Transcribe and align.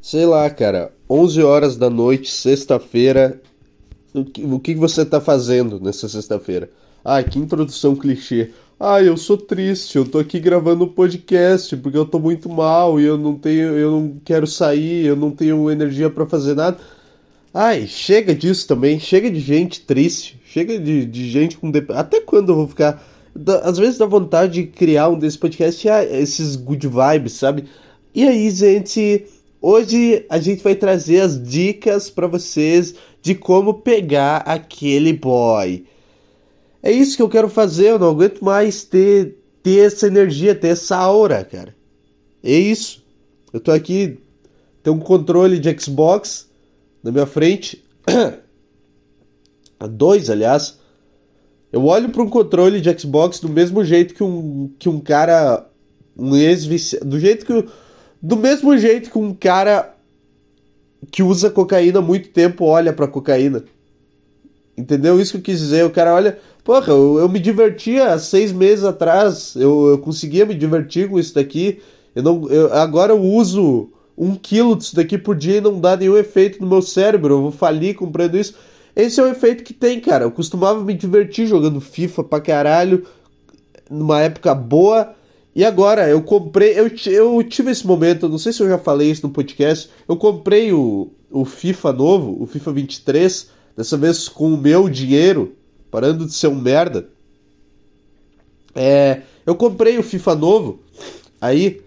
Sei 0.00 0.24
lá, 0.24 0.48
cara, 0.48 0.92
11 1.08 1.42
horas 1.42 1.76
da 1.76 1.90
noite, 1.90 2.30
sexta-feira. 2.30 3.40
O 4.14 4.24
que, 4.24 4.42
o 4.42 4.58
que 4.58 4.74
você 4.74 5.04
tá 5.04 5.20
fazendo 5.20 5.78
nessa 5.78 6.08
sexta-feira? 6.08 6.70
Ah, 7.04 7.22
que 7.22 7.38
introdução 7.38 7.94
clichê. 7.94 8.50
Ah, 8.78 9.02
eu 9.02 9.14
sou 9.18 9.36
triste, 9.36 9.96
eu 9.96 10.06
tô 10.06 10.18
aqui 10.18 10.40
gravando 10.40 10.84
um 10.84 10.88
podcast 10.88 11.76
porque 11.76 11.98
eu 11.98 12.06
tô 12.06 12.18
muito 12.18 12.48
mal 12.48 12.98
e 12.98 13.04
eu 13.04 13.18
não 13.18 13.34
tenho, 13.34 13.76
eu 13.76 13.90
não 13.90 14.16
quero 14.24 14.46
sair, 14.46 15.04
eu 15.04 15.14
não 15.14 15.30
tenho 15.30 15.70
energia 15.70 16.08
para 16.08 16.24
fazer 16.26 16.54
nada. 16.54 16.78
Ai, 17.52 17.86
chega 17.86 18.34
disso 18.34 18.66
também, 18.66 18.98
chega 18.98 19.30
de 19.30 19.38
gente 19.38 19.82
triste, 19.82 20.40
chega 20.46 20.78
de, 20.78 21.04
de 21.04 21.30
gente 21.30 21.58
com 21.58 21.70
dep... 21.70 21.90
Até 21.92 22.22
quando 22.22 22.52
eu 22.52 22.56
vou 22.56 22.68
ficar. 22.68 23.04
Às 23.62 23.76
vezes 23.76 23.98
dá 23.98 24.06
vontade 24.06 24.54
de 24.54 24.66
criar 24.66 25.10
um 25.10 25.18
desse 25.18 25.36
podcast, 25.38 25.86
ah, 25.90 26.02
esses 26.02 26.56
good 26.56 26.88
vibes, 26.88 27.34
sabe? 27.34 27.64
E 28.14 28.26
aí, 28.26 28.50
gente, 28.50 29.26
hoje 29.60 30.24
a 30.28 30.38
gente 30.38 30.62
vai 30.62 30.74
trazer 30.74 31.20
as 31.20 31.42
dicas 31.42 32.10
para 32.10 32.26
vocês 32.26 32.94
de 33.22 33.34
como 33.34 33.74
pegar 33.74 34.38
aquele 34.38 35.12
boy. 35.12 35.84
É 36.82 36.90
isso 36.90 37.16
que 37.16 37.22
eu 37.22 37.28
quero 37.28 37.48
fazer, 37.48 37.90
eu 37.90 37.98
não 37.98 38.10
aguento 38.10 38.42
mais 38.42 38.84
ter, 38.84 39.36
ter 39.62 39.86
essa 39.86 40.06
energia, 40.06 40.54
ter 40.54 40.68
essa 40.68 40.96
aura, 40.96 41.44
cara. 41.44 41.74
É 42.42 42.52
isso. 42.52 43.04
Eu 43.52 43.60
tô 43.60 43.70
aqui, 43.70 44.18
tem 44.82 44.92
um 44.92 44.98
controle 44.98 45.58
de 45.58 45.78
Xbox 45.78 46.48
na 47.02 47.10
minha 47.10 47.26
frente. 47.26 47.84
Dois, 49.90 50.30
aliás. 50.30 50.78
Eu 51.72 51.84
olho 51.84 52.08
para 52.08 52.22
um 52.22 52.28
controle 52.28 52.80
de 52.80 52.98
Xbox 52.98 53.38
do 53.40 53.48
mesmo 53.48 53.84
jeito 53.84 54.14
que 54.14 54.22
um, 54.22 54.72
que 54.78 54.88
um 54.88 55.00
cara. 55.00 55.66
Um 56.16 56.36
ex 56.36 56.66
Do 57.04 57.18
jeito 57.18 57.46
que. 57.46 57.68
Do 58.22 58.36
mesmo 58.36 58.76
jeito 58.76 59.10
que 59.10 59.18
um 59.18 59.34
cara 59.34 59.94
que 61.10 61.22
usa 61.22 61.50
cocaína 61.50 62.00
há 62.00 62.02
muito 62.02 62.28
tempo 62.28 62.64
olha 62.64 62.92
pra 62.92 63.08
cocaína. 63.08 63.64
Entendeu? 64.76 65.20
Isso 65.20 65.32
que 65.32 65.38
eu 65.38 65.42
quis 65.42 65.58
dizer. 65.58 65.84
O 65.84 65.90
cara 65.90 66.14
olha. 66.14 66.38
Porra, 66.64 66.92
eu, 66.92 67.18
eu 67.18 67.28
me 67.28 67.38
divertia 67.38 68.12
há 68.12 68.18
seis 68.18 68.52
meses 68.52 68.84
atrás. 68.84 69.54
Eu, 69.56 69.88
eu 69.88 69.98
conseguia 69.98 70.44
me 70.44 70.54
divertir 70.54 71.08
com 71.08 71.18
isso 71.18 71.34
daqui. 71.34 71.80
Eu 72.14 72.22
não, 72.22 72.48
eu, 72.48 72.72
agora 72.72 73.12
eu 73.12 73.20
uso 73.20 73.90
um 74.16 74.34
quilo 74.34 74.76
disso 74.76 74.94
daqui 74.94 75.16
por 75.16 75.34
dia 75.34 75.56
e 75.56 75.60
não 75.60 75.80
dá 75.80 75.96
nenhum 75.96 76.16
efeito 76.16 76.60
no 76.60 76.68
meu 76.68 76.82
cérebro. 76.82 77.34
Eu 77.34 77.42
vou 77.42 77.52
falir 77.52 77.94
comprando 77.94 78.36
isso. 78.36 78.54
Esse 78.94 79.20
é 79.20 79.22
o 79.22 79.28
efeito 79.28 79.64
que 79.64 79.72
tem, 79.72 80.00
cara. 80.00 80.24
Eu 80.24 80.30
costumava 80.30 80.82
me 80.82 80.94
divertir 80.94 81.46
jogando 81.46 81.80
FIFA 81.80 82.24
pra 82.24 82.40
caralho. 82.40 83.06
Numa 83.88 84.20
época 84.20 84.54
boa. 84.54 85.14
E 85.54 85.64
agora, 85.64 86.08
eu 86.08 86.22
comprei. 86.22 86.78
Eu, 86.78 86.90
eu 87.06 87.42
tive 87.42 87.70
esse 87.70 87.86
momento, 87.86 88.28
não 88.28 88.38
sei 88.38 88.52
se 88.52 88.62
eu 88.62 88.68
já 88.68 88.78
falei 88.78 89.10
isso 89.10 89.26
no 89.26 89.32
podcast. 89.32 89.90
Eu 90.08 90.16
comprei 90.16 90.72
o, 90.72 91.10
o 91.30 91.44
FIFA 91.44 91.92
novo, 91.92 92.36
o 92.40 92.46
FIFA 92.46 92.72
23 92.72 93.50
dessa 93.76 93.96
vez 93.96 94.28
com 94.28 94.52
o 94.52 94.56
meu 94.56 94.88
dinheiro, 94.88 95.54
parando 95.90 96.26
de 96.26 96.32
ser 96.32 96.48
um 96.48 96.54
merda. 96.54 97.08
É, 98.74 99.22
eu 99.44 99.56
comprei 99.56 99.98
o 99.98 100.02
FIFA 100.02 100.34
novo, 100.36 100.80
aí 101.40 101.82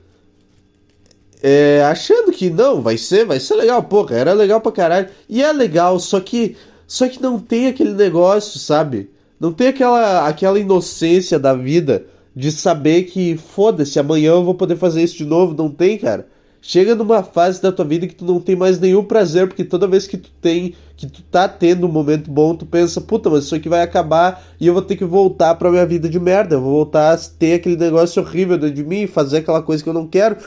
é, 1.42 1.84
achando 1.84 2.32
que 2.32 2.50
não, 2.50 2.82
vai 2.82 2.98
ser, 2.98 3.26
vai 3.26 3.40
ser 3.40 3.56
legal, 3.56 3.84
porra, 3.84 4.16
era 4.16 4.34
legal 4.34 4.60
pra 4.62 4.72
caralho. 4.72 5.10
E 5.30 5.42
é 5.44 5.52
legal, 5.52 6.00
só 6.00 6.20
que 6.20 6.56
só 6.88 7.08
que 7.08 7.22
não 7.22 7.40
tem 7.40 7.68
aquele 7.68 7.94
negócio, 7.94 8.60
sabe? 8.60 9.10
Não 9.40 9.52
tem 9.52 9.68
aquela 9.68 10.28
aquela 10.28 10.60
inocência 10.60 11.40
da 11.40 11.54
vida 11.54 12.06
de 12.36 12.52
saber 12.52 13.04
que 13.04 13.38
foda-se, 13.38 14.00
amanhã 14.00 14.32
eu 14.32 14.44
vou 14.44 14.56
poder 14.56 14.76
fazer 14.76 15.04
isso 15.04 15.18
de 15.18 15.26
novo, 15.26 15.54
não 15.54 15.70
tem, 15.70 15.98
cara. 15.98 16.28
Chega 16.66 16.96
numa 16.96 17.22
fase 17.22 17.62
da 17.62 17.74
tua 17.74 17.84
vida 17.84 18.08
que 18.08 18.16
tu 18.16 18.24
não 18.24 18.40
tem 18.40 18.56
mais 18.56 18.80
nenhum 18.80 19.04
prazer, 19.04 19.48
porque 19.48 19.66
toda 19.66 19.86
vez 19.86 20.08
que 20.08 20.18
tu 20.18 20.32
tem, 20.42 20.74
que 20.96 21.06
tu 21.08 21.22
tá 21.24 21.46
tendo 21.46 21.86
um 21.86 21.92
momento 21.92 22.32
bom, 22.32 22.56
tu 22.56 22.66
pensa, 22.66 23.02
puta, 23.02 23.30
mas 23.30 23.44
isso 23.44 23.54
aqui 23.54 23.68
vai 23.68 23.82
acabar 23.82 24.42
e 24.62 24.66
eu 24.66 24.74
vou 24.74 24.82
ter 24.82 24.96
que 24.96 25.04
voltar 25.04 25.56
pra 25.56 25.70
minha 25.70 25.86
vida 25.86 26.08
de 26.08 26.18
merda. 26.22 26.56
Eu 26.56 26.62
vou 26.62 26.72
voltar 26.72 27.14
a 27.14 27.18
ter 27.18 27.56
aquele 27.56 27.76
negócio 27.76 28.24
horrível 28.24 28.58
dentro 28.58 28.76
de 28.76 28.84
mim, 28.86 29.08
fazer 29.08 29.40
aquela 29.40 29.62
coisa 29.62 29.84
que 29.84 29.90
eu 29.90 29.94
não 29.94 30.08
quero. 30.08 30.38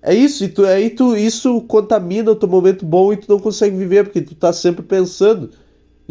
É 0.00 0.14
isso, 0.14 0.44
e 0.44 0.48
tu, 0.48 0.64
aí 0.64 0.90
tu, 0.90 1.16
isso 1.16 1.60
contamina 1.62 2.30
o 2.30 2.36
teu 2.36 2.48
momento 2.48 2.86
bom 2.86 3.12
e 3.12 3.16
tu 3.16 3.28
não 3.28 3.40
consegue 3.40 3.76
viver, 3.76 4.04
porque 4.04 4.20
tu 4.20 4.36
tá 4.36 4.52
sempre 4.52 4.84
pensando. 4.84 5.50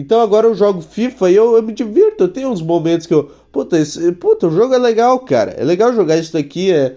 Então 0.02 0.20
agora 0.20 0.48
eu 0.48 0.56
jogo 0.56 0.82
FIFA 0.82 1.30
e 1.30 1.36
eu, 1.36 1.56
eu 1.56 1.62
me 1.62 1.74
divirto. 1.74 2.24
Eu 2.24 2.28
tenho 2.28 2.50
uns 2.50 2.62
momentos 2.62 3.06
que 3.06 3.14
eu. 3.14 3.30
Puta, 3.52 3.78
esse, 3.78 4.12
puta, 4.14 4.48
o 4.48 4.52
jogo 4.52 4.74
é 4.74 4.80
legal, 4.80 5.20
cara. 5.20 5.52
É 5.52 5.64
legal 5.64 5.94
jogar 5.94 6.18
isso 6.18 6.34
daqui. 6.34 6.72
É, 6.72 6.96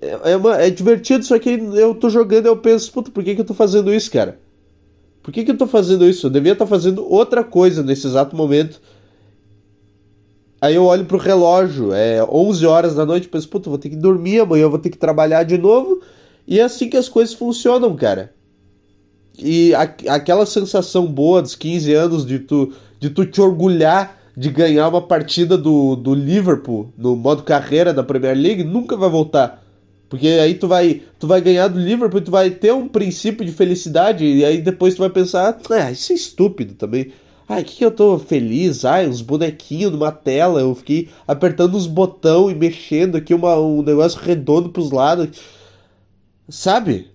é, 0.00 0.32
é, 0.32 0.36
uma, 0.36 0.56
é 0.56 0.70
divertido, 0.70 1.24
só 1.24 1.38
que 1.38 1.50
eu 1.50 1.94
tô 1.94 2.08
jogando 2.08 2.46
e 2.46 2.48
eu 2.48 2.56
penso, 2.56 2.90
puta, 2.90 3.10
por 3.10 3.22
que, 3.22 3.34
que 3.34 3.40
eu 3.42 3.44
tô 3.44 3.52
fazendo 3.52 3.92
isso, 3.92 4.10
cara? 4.10 4.40
Por 5.22 5.30
que, 5.30 5.44
que 5.44 5.50
eu 5.50 5.58
tô 5.58 5.66
fazendo 5.66 6.08
isso? 6.08 6.26
Eu 6.26 6.30
devia 6.30 6.52
estar 6.52 6.64
tá 6.64 6.68
fazendo 6.68 7.06
outra 7.06 7.44
coisa 7.44 7.82
nesse 7.82 8.06
exato 8.06 8.34
momento. 8.34 8.80
Aí 10.58 10.74
eu 10.74 10.84
olho 10.84 11.04
pro 11.04 11.18
relógio, 11.18 11.92
é 11.92 12.24
11 12.24 12.66
horas 12.66 12.94
da 12.94 13.04
noite, 13.04 13.28
penso, 13.28 13.48
puta, 13.48 13.68
vou 13.68 13.78
ter 13.78 13.90
que 13.90 13.96
dormir, 13.96 14.40
amanhã 14.40 14.62
eu 14.62 14.70
vou 14.70 14.78
ter 14.78 14.90
que 14.90 14.98
trabalhar 14.98 15.42
de 15.42 15.58
novo. 15.58 16.00
E 16.46 16.58
é 16.58 16.62
assim 16.62 16.88
que 16.88 16.96
as 16.96 17.10
coisas 17.10 17.34
funcionam, 17.34 17.94
cara. 17.94 18.32
E 19.38 19.74
a, 19.74 19.82
aquela 19.82 20.44
sensação 20.46 21.06
boa 21.06 21.40
dos 21.42 21.54
15 21.54 21.92
anos 21.92 22.26
de 22.26 22.38
tu, 22.38 22.72
de 22.98 23.10
tu 23.10 23.24
te 23.24 23.40
orgulhar 23.40 24.18
de 24.36 24.50
ganhar 24.50 24.88
uma 24.88 25.02
partida 25.02 25.58
do, 25.58 25.96
do 25.96 26.14
Liverpool 26.14 26.92
no 26.96 27.16
modo 27.16 27.42
carreira 27.42 27.92
da 27.92 28.04
Premier 28.04 28.36
League 28.36 28.62
nunca 28.62 28.96
vai 28.96 29.10
voltar. 29.10 29.64
Porque 30.08 30.28
aí 30.28 30.54
tu 30.54 30.68
vai, 30.68 31.02
tu 31.18 31.26
vai 31.26 31.40
ganhar 31.40 31.66
do 31.66 31.78
Liverpool, 31.78 32.20
tu 32.20 32.30
vai 32.30 32.50
ter 32.50 32.72
um 32.72 32.86
princípio 32.88 33.44
de 33.44 33.50
felicidade 33.50 34.24
e 34.24 34.44
aí 34.44 34.62
depois 34.62 34.94
tu 34.94 35.00
vai 35.00 35.10
pensar, 35.10 35.58
ah, 35.70 35.90
isso 35.90 36.12
é 36.12 36.14
estúpido 36.14 36.74
também. 36.74 37.12
Ai, 37.48 37.64
que, 37.64 37.76
que 37.76 37.84
eu 37.84 37.90
tô 37.90 38.18
feliz? 38.18 38.84
Ai, 38.84 39.08
uns 39.08 39.22
bonequinhos 39.22 39.90
numa 39.90 40.12
tela, 40.12 40.60
eu 40.60 40.74
fiquei 40.74 41.08
apertando 41.26 41.74
os 41.74 41.86
botões 41.86 42.54
e 42.54 42.58
mexendo 42.58 43.16
aqui 43.16 43.34
uma, 43.34 43.58
um 43.58 43.82
negócio 43.82 44.20
redondo 44.20 44.68
pros 44.68 44.90
lados. 44.90 45.28
Sabe? 46.48 47.10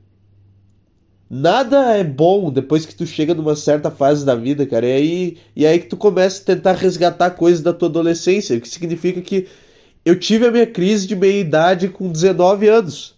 Nada 1.36 1.98
é 1.98 2.04
bom 2.04 2.52
depois 2.52 2.86
que 2.86 2.94
tu 2.94 3.08
chega 3.08 3.34
numa 3.34 3.56
certa 3.56 3.90
fase 3.90 4.24
da 4.24 4.36
vida, 4.36 4.68
cara. 4.68 4.86
E 4.86 4.92
aí, 4.92 5.38
e 5.56 5.66
aí 5.66 5.80
que 5.80 5.88
tu 5.88 5.98
começa 5.98 6.40
a 6.40 6.46
tentar 6.46 6.74
resgatar 6.74 7.32
coisas 7.32 7.60
da 7.60 7.74
tua 7.74 7.90
adolescência, 7.90 8.56
o 8.56 8.62
que 8.62 8.70
significa 8.70 9.20
que 9.20 9.48
eu 10.06 10.20
tive 10.20 10.46
a 10.46 10.52
minha 10.52 10.68
crise 10.68 11.08
de 11.08 11.16
meia-idade 11.16 11.90
com 11.90 12.12
19 12.12 12.68
anos. 12.68 13.16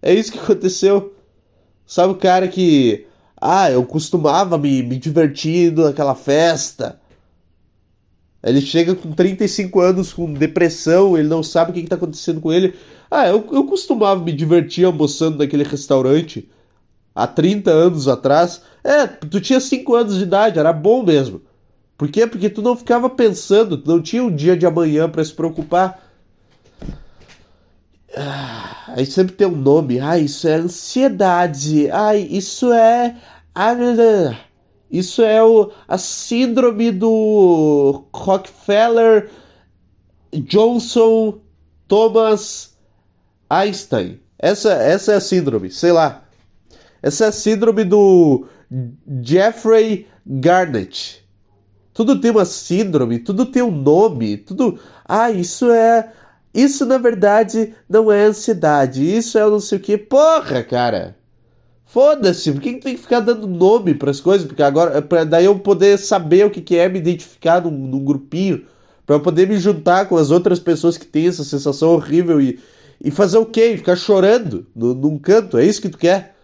É 0.00 0.14
isso 0.14 0.30
que 0.30 0.38
aconteceu. 0.38 1.12
Sabe 1.84 2.12
o 2.12 2.16
cara 2.16 2.46
que. 2.46 3.04
Ah, 3.36 3.68
eu 3.68 3.84
costumava 3.84 4.56
me, 4.56 4.84
me 4.84 4.96
divertindo 4.96 5.82
naquela 5.82 6.14
festa. 6.14 7.00
Ele 8.44 8.60
chega 8.60 8.94
com 8.94 9.10
35 9.10 9.80
anos 9.80 10.12
com 10.12 10.32
depressão, 10.32 11.18
ele 11.18 11.26
não 11.26 11.42
sabe 11.42 11.72
o 11.72 11.74
que 11.74 11.80
está 11.80 11.96
acontecendo 11.96 12.40
com 12.40 12.52
ele. 12.52 12.74
Ah, 13.10 13.26
eu, 13.26 13.44
eu 13.50 13.64
costumava 13.64 14.22
me 14.22 14.32
divertir 14.32 14.84
almoçando 14.84 15.38
naquele 15.38 15.64
restaurante 15.64 16.48
há 17.16 17.26
30 17.26 17.70
anos 17.70 18.06
atrás. 18.06 18.60
É, 18.84 19.06
tu 19.06 19.40
tinha 19.40 19.58
5 19.58 19.94
anos 19.94 20.16
de 20.16 20.24
idade, 20.24 20.58
era 20.58 20.72
bom 20.72 21.02
mesmo. 21.02 21.40
Por 21.96 22.08
quê? 22.08 22.26
Porque 22.26 22.50
tu 22.50 22.60
não 22.60 22.76
ficava 22.76 23.08
pensando, 23.08 23.82
não 23.86 24.02
tinha 24.02 24.22
um 24.22 24.34
dia 24.34 24.54
de 24.54 24.66
amanhã 24.66 25.08
para 25.08 25.24
se 25.24 25.32
preocupar. 25.32 26.06
Ah, 28.14 28.84
aí 28.88 29.06
sempre 29.06 29.34
tem 29.34 29.46
um 29.46 29.56
nome. 29.56 29.98
Ah, 29.98 30.18
isso 30.18 30.46
é 30.46 30.54
ansiedade. 30.56 31.90
Ai, 31.90 32.20
isso 32.30 32.70
é. 32.70 33.16
Isso 34.90 35.22
é 35.22 35.42
o, 35.42 35.72
a 35.88 35.96
síndrome 35.96 36.92
do 36.92 38.04
Rockefeller 38.14 39.30
Johnson 40.32 41.40
Thomas 41.88 42.76
Einstein. 43.48 44.20
Essa, 44.38 44.74
essa 44.74 45.12
é 45.12 45.16
a 45.16 45.20
síndrome, 45.20 45.70
sei 45.70 45.92
lá. 45.92 46.25
Essa 47.02 47.26
é 47.26 47.28
a 47.28 47.32
síndrome 47.32 47.84
do 47.84 48.46
Jeffrey 49.22 50.06
Garnett. 50.26 51.24
Tudo 51.92 52.20
tem 52.20 52.30
uma 52.30 52.44
síndrome, 52.44 53.18
tudo 53.18 53.46
tem 53.46 53.62
um 53.62 53.70
nome, 53.70 54.36
tudo. 54.36 54.78
Ah, 55.04 55.30
isso 55.30 55.70
é 55.70 56.12
isso, 56.56 56.86
na 56.86 56.96
verdade, 56.96 57.74
não 57.86 58.10
é 58.10 58.24
ansiedade. 58.24 59.04
Isso 59.04 59.36
é 59.36 59.42
não 59.42 59.60
sei 59.60 59.76
o 59.76 59.80
que. 59.80 59.98
Porra, 59.98 60.62
cara! 60.62 61.14
Foda-se, 61.84 62.50
por 62.50 62.60
que, 62.60 62.74
tem 62.74 62.94
que 62.94 63.00
ficar 63.00 63.20
dando 63.20 63.46
nome 63.46 63.94
para 63.94 64.10
as 64.10 64.20
coisas? 64.20 64.46
Porque 64.46 64.62
agora, 64.62 65.00
pra 65.02 65.24
daí 65.24 65.44
eu 65.44 65.58
poder 65.58 65.98
saber 65.98 66.46
o 66.46 66.50
que, 66.50 66.60
que 66.60 66.76
é 66.76 66.88
me 66.88 66.98
identificar 66.98 67.62
num, 67.62 67.70
num 67.70 68.04
grupinho, 68.04 68.64
para 69.06 69.16
eu 69.16 69.20
poder 69.20 69.48
me 69.48 69.58
juntar 69.58 70.06
com 70.08 70.16
as 70.16 70.30
outras 70.30 70.58
pessoas 70.58 70.96
que 70.96 71.06
têm 71.06 71.28
essa 71.28 71.44
sensação 71.44 71.90
horrível 71.90 72.40
e, 72.40 72.58
e 73.02 73.10
fazer 73.10 73.38
o 73.38 73.46
quê? 73.46 73.76
Ficar 73.76 73.96
chorando 73.96 74.66
no, 74.74 74.94
num 74.94 75.18
canto. 75.18 75.58
É 75.58 75.64
isso 75.64 75.80
que 75.80 75.88
tu 75.90 75.98
quer? 75.98 76.35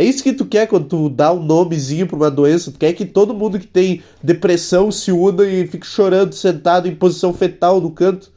É 0.00 0.02
isso 0.02 0.22
que 0.22 0.32
tu 0.32 0.46
quer 0.46 0.66
quando 0.66 0.88
tu 0.88 1.10
dá 1.10 1.30
um 1.30 1.44
nomezinho 1.44 2.06
pra 2.06 2.16
uma 2.16 2.30
doença? 2.30 2.72
Tu 2.72 2.78
quer 2.78 2.94
que 2.94 3.04
todo 3.04 3.34
mundo 3.34 3.60
que 3.60 3.66
tem 3.66 4.02
depressão 4.22 4.90
se 4.90 5.12
una 5.12 5.46
e 5.46 5.66
fique 5.66 5.86
chorando 5.86 6.32
sentado 6.32 6.88
em 6.88 6.94
posição 6.94 7.34
fetal 7.34 7.82
no 7.82 7.90
canto? 7.90 8.32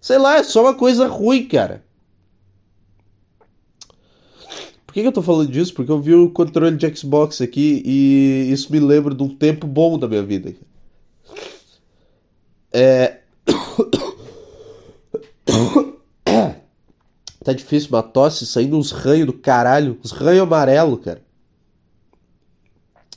Sei 0.00 0.16
lá, 0.16 0.38
é 0.38 0.42
só 0.42 0.62
uma 0.62 0.72
coisa 0.72 1.06
ruim, 1.06 1.46
cara. 1.46 1.84
Por 4.86 4.94
que, 4.94 5.02
que 5.02 5.06
eu 5.06 5.12
tô 5.12 5.20
falando 5.20 5.52
disso? 5.52 5.74
Porque 5.74 5.92
eu 5.92 6.00
vi 6.00 6.14
o 6.14 6.30
controle 6.30 6.74
de 6.74 6.96
Xbox 6.96 7.42
aqui 7.42 7.82
e 7.84 8.50
isso 8.50 8.72
me 8.72 8.80
lembra 8.80 9.14
de 9.14 9.22
um 9.22 9.28
tempo 9.28 9.66
bom 9.66 9.98
da 9.98 10.08
minha 10.08 10.22
vida. 10.22 10.54
É. 12.72 13.18
tá 17.44 17.52
difícil, 17.52 17.90
uma 17.90 18.02
tosse 18.02 18.46
saindo 18.46 18.76
uns 18.76 18.90
ranhos 18.90 19.26
do 19.26 19.32
caralho, 19.32 19.98
uns 20.04 20.10
ranhos 20.10 20.42
amarelo, 20.42 20.96
cara. 20.98 21.22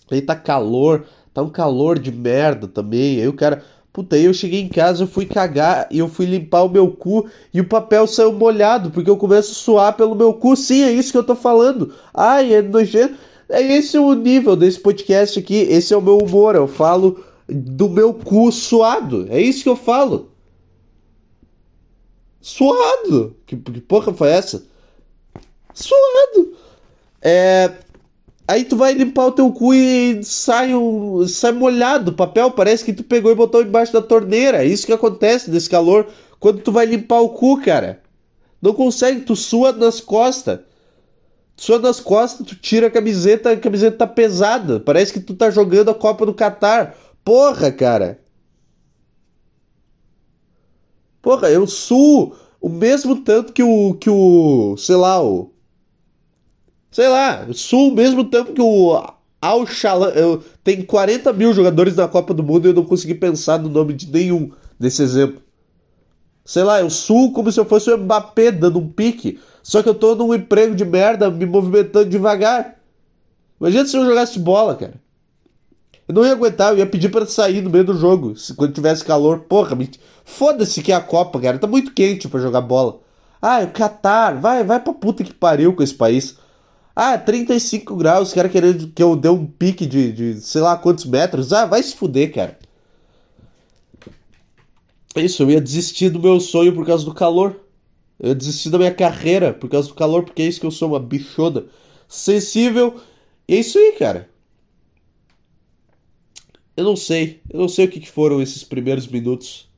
Aí 0.10 0.22
tá 0.22 0.36
calor, 0.36 1.06
tá 1.34 1.42
um 1.42 1.50
calor 1.50 1.98
de 1.98 2.12
merda 2.12 2.68
também. 2.68 3.20
Aí 3.20 3.28
o 3.28 3.34
cara, 3.34 3.64
puta, 3.94 4.16
aí 4.16 4.26
eu 4.26 4.34
cheguei 4.34 4.62
em 4.62 4.68
casa, 4.68 5.04
eu 5.04 5.08
fui 5.08 5.26
cagar 5.26 5.88
e 5.90 6.00
eu 6.00 6.08
fui 6.08 6.26
limpar 6.26 6.64
o 6.64 6.70
meu 6.70 6.92
cu 6.92 7.28
e 7.54 7.62
o 7.62 7.68
papel 7.68 8.06
saiu 8.06 8.34
molhado 8.34 8.92
porque 8.92 9.10
eu 9.10 9.18
começo 9.18 9.52
a 9.52 9.56
suar 9.56 9.96
pelo 9.96 10.16
meu 10.16 10.34
cu. 10.34 10.56
Sim, 10.56 10.84
é 10.84 10.92
isso 10.92 11.12
que 11.12 11.18
eu 11.18 11.24
tô 11.24 11.36
falando. 11.36 11.94
Ai, 12.14 12.54
é 12.54 12.62
nojento. 12.62 13.16
É 13.50 13.62
esse 13.62 13.98
o 13.98 14.14
nível 14.14 14.56
desse 14.56 14.80
podcast 14.80 15.40
aqui, 15.40 15.56
esse 15.56 15.94
é 15.94 15.98
o 15.98 16.02
meu 16.02 16.18
humor. 16.18 16.56
Eu 16.56 16.68
falo 16.68 17.24
do 17.48 17.90
meu 17.90 18.14
cu 18.14 18.52
suado. 18.52 19.28
É 19.30 19.42
isso 19.42 19.64
que 19.64 19.70
eu 19.70 19.76
falo. 19.76 20.31
Suado! 22.42 23.36
Que, 23.46 23.56
que 23.56 23.82
porra 23.82 24.14
foi 24.14 24.30
essa? 24.30 24.64
Suado! 25.74 26.56
É. 27.22 27.72
Aí 28.48 28.66
tu 28.66 28.76
vai 28.76 28.94
limpar 28.94 29.28
o 29.28 29.32
teu 29.32 29.52
cu 29.52 29.74
e 29.74 30.22
sai, 30.24 30.74
um, 30.74 31.26
sai 31.28 31.52
molhado 31.52 32.12
o 32.12 32.16
papel. 32.16 32.52
Parece 32.52 32.84
que 32.84 32.92
tu 32.92 33.04
pegou 33.04 33.32
e 33.32 33.36
botou 33.36 33.62
embaixo 33.62 33.94
da 33.94 34.02
torneira. 34.02 34.64
É 34.64 34.66
isso 34.66 34.86
que 34.86 34.92
acontece 34.92 35.50
nesse 35.50 35.70
calor 35.70 36.08
quando 36.40 36.60
tu 36.62 36.72
vai 36.72 36.86
limpar 36.86 37.22
o 37.22 37.30
cu, 37.30 37.62
cara. 37.62 38.02
Não 38.62 38.74
consegue, 38.74 39.22
tu 39.22 39.36
sua 39.36 39.72
nas 39.72 40.02
costas. 40.02 40.60
Tu 41.56 41.64
sua 41.64 41.80
nas 41.80 42.00
costas, 42.00 42.46
tu 42.46 42.56
tira 42.56 42.88
a 42.88 42.92
camiseta, 42.92 43.52
a 43.52 43.58
camiseta 43.58 43.98
tá 43.98 44.08
pesada. 44.08 44.80
Parece 44.80 45.14
que 45.14 45.20
tu 45.20 45.36
tá 45.36 45.50
jogando 45.50 45.92
a 45.92 45.96
Copa 45.96 46.26
do 46.26 46.34
Catar. 46.34 46.98
Porra, 47.24 47.72
cara. 47.72 48.20
Porra, 51.22 51.50
eu 51.50 51.68
suo 51.68 52.36
o 52.60 52.70
mesmo 52.70 53.22
tanto 53.22 53.54
que 53.54 53.64
o. 53.64 53.94
que 53.96 54.10
o. 54.10 54.76
sei 54.78 54.96
lá, 54.96 55.22
o. 55.24 55.52
Sei 56.92 57.08
lá, 57.08 57.46
eu 57.48 57.54
suo 57.54 57.90
o 57.90 57.96
mesmo 57.96 58.24
tanto 58.26 58.54
que 58.54 58.62
o. 58.62 59.02
Al 59.42 59.66
Shalan. 59.66 60.10
Eu, 60.10 60.44
tem 60.64 60.84
40 60.84 61.34
mil 61.34 61.54
jogadores 61.54 61.96
na 61.96 62.08
Copa 62.08 62.34
do 62.34 62.44
Mundo 62.44 62.68
e 62.68 62.70
eu 62.70 62.74
não 62.74 62.86
consegui 62.86 63.16
pensar 63.16 63.60
no 63.60 63.70
nome 63.70 63.94
de 63.94 64.12
nenhum 64.12 64.52
desse 64.80 65.02
exemplo. 65.02 65.42
Sei 66.46 66.64
lá, 66.64 66.80
eu 66.80 66.90
suo 66.90 67.32
como 67.32 67.52
se 67.52 67.60
eu 67.60 67.66
fosse 67.66 67.92
o 67.92 67.98
Mbappé 67.98 68.52
dando 68.52 68.80
um 68.80 68.88
pique. 68.88 69.40
Só 69.64 69.82
que 69.82 69.90
eu 69.90 69.96
tô 69.96 70.16
num 70.16 70.34
emprego 70.34 70.76
de 70.76 70.86
merda, 70.86 71.30
me 71.30 71.46
movimentando 71.46 72.10
devagar. 72.10 72.80
Imagina 73.60 73.86
se 73.86 73.96
eu 73.96 74.06
jogasse 74.06 74.40
bola, 74.40 74.76
cara. 74.76 75.01
Eu 76.12 76.16
não 76.16 76.26
ia 76.26 76.34
aguentar, 76.34 76.74
eu 76.74 76.80
ia 76.80 76.86
pedir 76.86 77.08
para 77.08 77.26
sair 77.26 77.62
no 77.62 77.70
meio 77.70 77.86
do 77.86 77.98
jogo, 77.98 78.36
se, 78.36 78.54
quando 78.54 78.74
tivesse 78.74 79.02
calor. 79.06 79.40
Porra, 79.40 79.78
me... 79.78 79.90
foda-se 80.26 80.82
que 80.84 80.92
é 80.92 80.96
a 80.96 81.00
Copa, 81.00 81.40
cara. 81.40 81.58
Tá 81.58 81.68
muito 81.68 81.94
quente 81.94 82.28
para 82.28 82.42
jogar 82.42 82.60
bola. 82.60 83.00
Ah, 83.42 83.62
o 83.62 83.68
Qatar, 83.72 84.38
vai, 84.38 84.62
vai 84.62 84.78
pra 84.82 84.94
puta 84.94 85.24
que 85.24 85.34
pariu 85.34 85.74
com 85.74 85.82
esse 85.82 85.94
país. 85.94 86.38
Ah, 86.94 87.18
35 87.18 87.96
graus, 87.96 88.28
os 88.28 88.34
caras 88.34 88.52
querendo 88.52 88.90
que 88.90 89.02
eu 89.02 89.16
dê 89.16 89.30
um 89.30 89.46
pique 89.46 89.86
de, 89.86 90.12
de 90.12 90.42
sei 90.42 90.60
lá 90.60 90.76
quantos 90.76 91.06
metros. 91.06 91.54
Ah, 91.54 91.66
vai 91.66 91.82
se 91.82 91.96
fuder, 91.96 92.34
cara. 92.34 92.60
Isso, 95.16 95.44
eu 95.44 95.52
ia 95.52 95.62
desistir 95.62 96.10
do 96.10 96.20
meu 96.20 96.42
sonho 96.42 96.76
por 96.76 96.86
causa 96.86 97.06
do 97.06 97.14
calor. 97.14 97.56
Eu 98.20 98.30
ia 98.30 98.36
desistir 98.36 98.70
da 98.70 98.78
minha 98.78 98.94
carreira 98.94 99.54
por 99.54 99.70
causa 99.70 99.88
do 99.88 99.96
calor, 99.96 100.26
porque 100.26 100.42
é 100.42 100.46
isso 100.48 100.60
que 100.60 100.66
eu 100.66 100.72
sou, 100.72 100.90
uma 100.90 101.00
bichona 101.00 101.64
sensível. 102.06 103.00
E 103.48 103.56
é 103.56 103.60
isso 103.62 103.78
aí, 103.78 103.94
cara. 103.98 104.31
Eu 106.82 106.86
não 106.86 106.96
sei. 106.96 107.42
Eu 107.48 107.60
não 107.60 107.70
sei 107.70 107.86
o 107.86 107.88
que, 107.88 108.10
foram 108.10 108.42
esses 108.42 108.64
primeiros 108.64 109.08
minutos. 109.08 109.70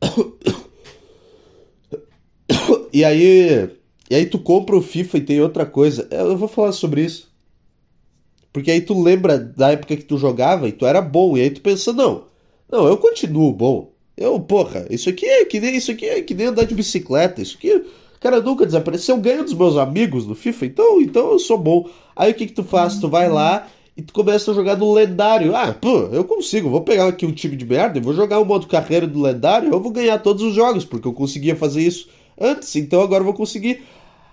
E 2.94 3.04
aí. 3.06 3.70
E 4.10 4.14
aí 4.14 4.26
tu 4.26 4.38
compra 4.38 4.76
o 4.76 4.82
FIFA 4.82 5.16
e 5.16 5.20
tem 5.22 5.40
outra 5.40 5.64
coisa. 5.64 6.06
Eu 6.10 6.36
vou 6.36 6.46
falar 6.48 6.72
sobre 6.72 7.02
isso. 7.02 7.32
Porque 8.52 8.70
aí 8.70 8.82
tu 8.82 9.00
lembra 9.00 9.38
da 9.38 9.72
época 9.72 9.96
que 9.96 10.04
tu 10.04 10.18
jogava 10.18 10.68
e 10.68 10.72
tu 10.72 10.84
era 10.84 11.00
bom. 11.00 11.34
E 11.36 11.40
aí 11.40 11.50
tu 11.50 11.62
pensa, 11.62 11.90
não. 11.92 12.26
Não, 12.70 12.86
eu 12.86 12.98
continuo 12.98 13.50
bom. 13.50 13.92
Eu, 14.14 14.38
porra, 14.40 14.86
isso 14.90 15.08
aqui 15.08 15.24
é 15.24 15.46
que 15.46 15.58
nem 15.58 15.74
isso 15.74 15.90
aqui 15.90 16.04
é 16.04 16.20
que 16.20 16.34
nem 16.34 16.48
andar 16.48 16.64
de 16.64 16.74
bicicleta. 16.74 17.40
Isso 17.40 17.56
aqui. 17.56 17.82
Cara, 18.20 18.42
nunca 18.42 18.66
desapareceu. 18.66 19.16
Eu 19.16 19.22
ganho 19.22 19.44
dos 19.44 19.54
meus 19.54 19.78
amigos 19.78 20.26
no 20.26 20.34
FIFA, 20.34 20.66
então, 20.66 21.00
então 21.00 21.32
eu 21.32 21.38
sou 21.38 21.56
bom. 21.56 21.88
Aí 22.14 22.32
o 22.32 22.34
que 22.34 22.46
que 22.46 22.52
tu 22.52 22.62
faz? 22.62 22.98
Tu 22.98 23.08
vai 23.08 23.30
lá 23.30 23.66
e 23.96 24.02
tu 24.02 24.12
começa 24.12 24.50
a 24.50 24.54
jogar 24.54 24.76
no 24.76 24.92
lendário. 24.92 25.54
Ah, 25.54 25.72
pô, 25.72 26.08
eu 26.12 26.24
consigo. 26.24 26.70
Vou 26.70 26.80
pegar 26.80 27.06
aqui 27.06 27.26
um 27.26 27.32
time 27.32 27.56
de 27.56 27.66
merda 27.66 27.98
e 27.98 28.02
vou 28.02 28.14
jogar 28.14 28.38
o 28.38 28.44
modo 28.44 28.66
carreira 28.66 29.06
do 29.06 29.20
lendário. 29.20 29.70
Eu 29.70 29.80
vou 29.80 29.92
ganhar 29.92 30.18
todos 30.18 30.42
os 30.42 30.54
jogos, 30.54 30.84
porque 30.84 31.06
eu 31.06 31.12
conseguia 31.12 31.54
fazer 31.54 31.82
isso 31.82 32.08
antes, 32.40 32.74
então 32.76 33.02
agora 33.02 33.20
eu 33.20 33.26
vou 33.26 33.34
conseguir. 33.34 33.82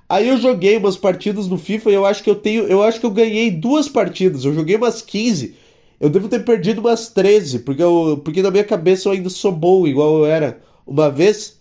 Aí 0.07 0.27
eu 0.27 0.37
joguei 0.37 0.77
umas 0.77 0.97
partidas 0.97 1.47
no 1.47 1.57
FIFA 1.57 1.91
e 1.91 1.93
eu 1.93 2.05
acho 2.05 2.23
que 2.23 2.29
eu 2.29 2.35
tenho. 2.35 2.63
Eu 2.63 2.81
acho 2.81 2.99
que 2.99 3.05
eu 3.05 3.11
ganhei 3.11 3.51
duas 3.51 3.89
partidas. 3.89 4.45
Eu 4.45 4.53
joguei 4.53 4.75
umas 4.75 5.01
15. 5.01 5.55
Eu 5.99 6.09
devo 6.09 6.29
ter 6.29 6.45
perdido 6.45 6.79
umas 6.79 7.09
13, 7.09 7.59
porque, 7.59 7.83
eu, 7.83 8.21
porque 8.23 8.41
na 8.41 8.49
minha 8.49 8.63
cabeça 8.63 9.09
eu 9.09 9.13
ainda 9.13 9.29
sou 9.29 9.51
bom, 9.51 9.85
igual 9.85 10.19
eu 10.19 10.25
era 10.25 10.61
uma 10.87 11.11
vez. 11.11 11.58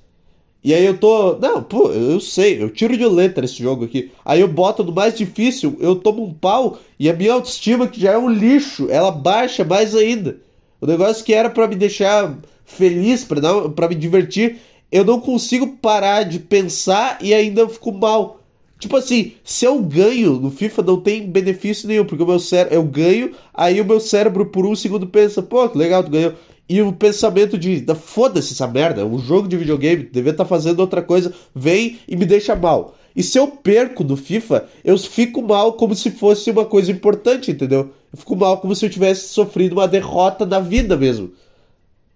E 0.62 0.74
aí 0.74 0.84
eu 0.84 0.98
tô. 0.98 1.36
Não, 1.38 1.62
pô, 1.62 1.90
eu 1.92 2.20
sei, 2.20 2.60
eu 2.60 2.70
tiro 2.70 2.96
de 2.96 3.06
letra 3.06 3.44
esse 3.44 3.62
jogo 3.62 3.84
aqui. 3.84 4.10
Aí 4.24 4.40
eu 4.40 4.48
boto 4.48 4.82
no 4.82 4.92
mais 4.92 5.16
difícil, 5.16 5.76
eu 5.80 5.96
tomo 5.96 6.24
um 6.24 6.32
pau 6.32 6.78
e 6.98 7.08
a 7.08 7.14
minha 7.14 7.32
autoestima, 7.32 7.86
que 7.86 8.00
já 8.00 8.12
é 8.12 8.18
um 8.18 8.28
lixo, 8.28 8.88
ela 8.90 9.10
baixa 9.10 9.64
mais 9.64 9.94
ainda. 9.94 10.38
O 10.80 10.86
negócio 10.86 11.24
que 11.24 11.32
era 11.32 11.48
para 11.48 11.68
me 11.68 11.76
deixar 11.76 12.38
feliz, 12.64 13.24
para 13.24 13.88
me 13.88 13.94
divertir, 13.94 14.58
eu 14.90 15.04
não 15.04 15.20
consigo 15.20 15.76
parar 15.76 16.24
de 16.24 16.38
pensar 16.38 17.18
e 17.20 17.32
ainda 17.32 17.68
fico 17.68 17.92
mal. 17.92 18.38
Tipo 18.78 18.96
assim, 18.96 19.32
se 19.42 19.64
eu 19.64 19.80
ganho 19.80 20.34
no 20.34 20.50
FIFA 20.50 20.82
não 20.82 21.00
tem 21.00 21.28
benefício 21.28 21.88
nenhum, 21.88 22.04
porque 22.04 22.22
o 22.22 22.26
meu 22.26 22.38
cérebro, 22.38 22.76
eu 22.76 22.82
ganho, 22.84 23.32
aí 23.52 23.80
o 23.80 23.84
meu 23.84 23.98
cérebro 23.98 24.46
por 24.46 24.64
um 24.64 24.76
segundo 24.76 25.06
pensa, 25.06 25.42
pô, 25.42 25.68
que 25.68 25.76
legal, 25.76 26.04
tu 26.04 26.10
ganhou. 26.10 26.34
E 26.68 26.82
o 26.82 26.92
pensamento 26.92 27.56
de, 27.56 27.84
foda-se 27.94 28.52
essa 28.52 28.66
merda, 28.66 29.06
um 29.06 29.18
jogo 29.18 29.48
de 29.48 29.56
videogame, 29.56 30.02
devia 30.02 30.32
estar 30.32 30.44
tá 30.44 30.48
fazendo 30.48 30.80
outra 30.80 31.00
coisa, 31.00 31.32
vem 31.54 31.98
e 32.06 32.14
me 32.14 32.26
deixa 32.26 32.54
mal. 32.54 32.94
E 33.16 33.22
se 33.22 33.38
eu 33.38 33.48
perco 33.48 34.04
no 34.04 34.16
FIFA, 34.16 34.66
eu 34.84 34.96
fico 34.98 35.42
mal 35.42 35.72
como 35.72 35.94
se 35.94 36.10
fosse 36.10 36.50
uma 36.50 36.64
coisa 36.64 36.92
importante, 36.92 37.50
entendeu? 37.50 37.90
Eu 38.12 38.18
fico 38.18 38.36
mal 38.36 38.58
como 38.58 38.74
se 38.74 38.84
eu 38.84 38.90
tivesse 38.90 39.28
sofrido 39.28 39.72
uma 39.72 39.88
derrota 39.88 40.44
na 40.44 40.60
vida 40.60 40.96
mesmo. 40.96 41.32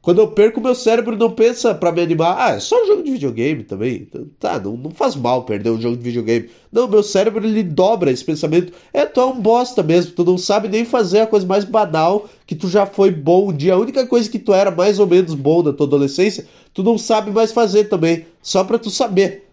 Quando 0.02 0.21
eu 0.21 0.26
perco, 0.26 0.61
meu 0.61 0.75
cérebro 0.75 1.16
não 1.16 1.30
pensa 1.30 1.73
para 1.73 1.92
me 1.92 2.02
animar. 2.02 2.37
Ah, 2.37 2.56
é 2.56 2.61
só 2.61 2.82
um 2.82 2.87
jogo 2.88 3.04
de 3.04 3.12
videogame 3.12 3.62
também. 3.62 4.09
Tá, 4.40 4.59
não, 4.59 4.76
não 4.76 4.90
faz 4.90 5.14
mal 5.14 5.44
perder 5.44 5.71
um 5.71 5.80
jogo 5.80 5.97
de 5.97 6.02
videogame. 6.02 6.50
Não, 6.73 6.88
meu 6.88 7.04
cérebro 7.04 7.47
ele 7.47 7.62
dobra 7.62 8.11
esse 8.11 8.25
pensamento. 8.25 8.73
É, 8.92 9.06
tu 9.06 9.21
é 9.21 9.25
um 9.25 9.40
bosta 9.40 9.80
mesmo. 9.80 10.11
Tu 10.11 10.25
não 10.25 10.37
sabe 10.37 10.66
nem 10.66 10.85
fazer 10.85 11.21
a 11.21 11.26
coisa 11.28 11.47
mais 11.47 11.64
banal 11.64 12.28
que 12.44 12.56
tu 12.56 12.68
já 12.68 12.85
foi 12.85 13.12
bom 13.12 13.50
um 13.50 13.52
dia. 13.52 13.75
A 13.75 13.78
única 13.78 14.04
coisa 14.04 14.28
que 14.28 14.40
tu 14.40 14.52
era 14.52 14.73
mais 14.73 14.99
ou 14.99 15.06
menos 15.06 15.35
bom 15.35 15.62
na 15.62 15.73
tua 15.73 15.87
adolescência, 15.87 16.49
tu 16.75 16.82
não 16.82 16.99
sabe 16.99 17.30
mais 17.30 17.52
fazer 17.52 17.85
também. 17.85 18.26
Só 18.42 18.64
pra 18.64 18.80
tu 18.80 18.90
saber. 18.90 19.49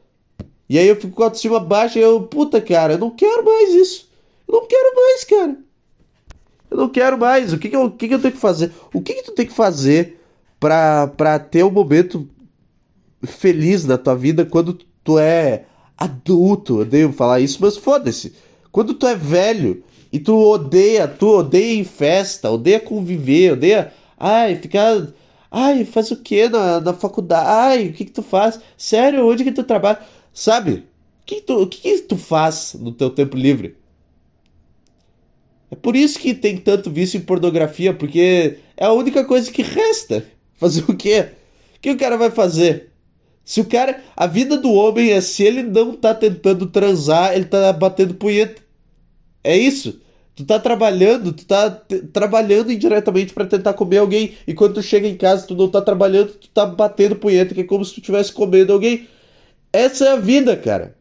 E 0.67 0.79
aí 0.79 0.87
eu 0.87 0.95
fico 0.95 1.13
com 1.13 1.21
a 1.21 1.25
autoestima 1.27 1.59
baixa 1.59 1.99
e 1.99 2.01
eu, 2.01 2.23
puta 2.23 2.59
cara, 2.59 2.93
eu 2.93 2.99
não 2.99 3.11
quero 3.11 3.45
mais 3.45 3.71
isso. 3.75 4.09
Eu 4.47 4.55
não 4.55 4.67
quero 4.67 4.95
mais, 4.95 5.23
cara. 5.23 5.57
Eu 6.71 6.77
não 6.77 6.89
quero 6.89 7.19
mais. 7.19 7.53
O 7.53 7.59
que, 7.59 7.69
que, 7.69 7.75
eu, 7.75 7.85
o 7.85 7.91
que, 7.91 8.07
que 8.07 8.15
eu 8.15 8.19
tenho 8.19 8.33
que 8.33 8.39
fazer? 8.39 8.71
O 8.91 8.99
que, 8.99 9.13
que 9.13 9.23
tu 9.23 9.31
tem 9.31 9.45
que 9.45 9.53
fazer? 9.53 10.18
Para 10.59 11.39
ter 11.39 11.63
um 11.63 11.71
momento 11.71 12.27
feliz 13.23 13.85
na 13.85 13.97
tua 13.97 14.15
vida 14.15 14.45
quando 14.45 14.73
tu 15.03 15.17
é 15.17 15.65
adulto. 15.97 16.77
Eu 16.77 16.81
odeio 16.81 17.13
falar 17.13 17.39
isso, 17.39 17.59
mas 17.61 17.77
foda-se. 17.77 18.33
Quando 18.71 18.93
tu 18.93 19.07
é 19.07 19.15
velho 19.15 19.83
e 20.11 20.19
tu 20.19 20.35
odeia, 20.35 21.07
tu 21.07 21.27
odeia 21.37 21.79
em 21.79 21.83
festa, 21.83 22.51
odeia 22.51 22.79
conviver, 22.79 23.53
odeia. 23.53 23.93
Ai, 24.17 24.55
ficar. 24.55 25.07
Ai, 25.51 25.85
faz 25.85 26.11
o 26.11 26.17
que 26.17 26.47
na, 26.49 26.79
na 26.79 26.93
faculdade? 26.93 27.47
Ai, 27.47 27.87
o 27.87 27.93
que, 27.93 28.05
que 28.05 28.11
tu 28.11 28.21
faz? 28.21 28.59
Sério, 28.77 29.27
onde 29.27 29.43
que 29.43 29.51
tu 29.51 29.63
trabalha? 29.63 29.99
Sabe? 30.33 30.85
O 31.21 31.25
que, 31.25 31.35
que 31.35 31.41
tu, 31.41 31.61
o 31.61 31.67
que, 31.67 31.79
que 31.81 32.01
tu 32.01 32.17
faz 32.17 32.75
no 32.79 32.91
teu 32.91 33.09
tempo 33.09 33.35
livre? 33.35 33.75
É 35.71 35.75
por 35.75 35.95
isso 35.95 36.19
que 36.19 36.33
tem 36.33 36.57
tanto 36.57 36.89
vício 36.89 37.17
em 37.17 37.21
pornografia, 37.21 37.93
porque 37.93 38.59
é 38.75 38.85
a 38.85 38.93
única 38.93 39.23
coisa 39.25 39.51
que 39.51 39.61
resta. 39.61 40.25
Fazer 40.59 40.83
o 40.87 40.95
quê? 40.95 41.29
O 41.77 41.79
que 41.81 41.91
o 41.91 41.97
cara 41.97 42.17
vai 42.17 42.29
fazer? 42.29 42.91
Se 43.45 43.61
o 43.61 43.65
cara. 43.65 44.03
A 44.15 44.27
vida 44.27 44.57
do 44.57 44.71
homem 44.73 45.11
é 45.11 45.21
se 45.21 45.43
ele 45.43 45.63
não 45.63 45.95
tá 45.95 46.13
tentando 46.13 46.67
transar, 46.67 47.33
ele 47.33 47.45
tá 47.45 47.73
batendo 47.73 48.13
punheta. 48.15 48.61
É 49.43 49.57
isso. 49.57 50.01
Tu 50.35 50.45
tá 50.45 50.59
trabalhando, 50.59 51.33
tu 51.33 51.45
tá 51.45 51.69
trabalhando 52.13 52.71
indiretamente 52.71 53.33
para 53.33 53.45
tentar 53.45 53.73
comer 53.73 53.97
alguém. 53.99 54.35
E 54.47 54.53
quando 54.53 54.75
tu 54.75 54.83
chega 54.83 55.07
em 55.07 55.17
casa, 55.17 55.47
tu 55.47 55.55
não 55.55 55.69
tá 55.69 55.81
trabalhando, 55.81 56.33
tu 56.33 56.49
tá 56.49 56.65
batendo 56.65 57.15
punheta, 57.15 57.53
que 57.55 57.61
é 57.61 57.63
como 57.63 57.83
se 57.85 57.93
tu 57.93 57.99
estivesse 57.99 58.31
comendo 58.31 58.73
alguém. 58.73 59.07
Essa 59.73 60.05
é 60.05 60.11
a 60.13 60.15
vida, 60.17 60.55
cara. 60.57 60.95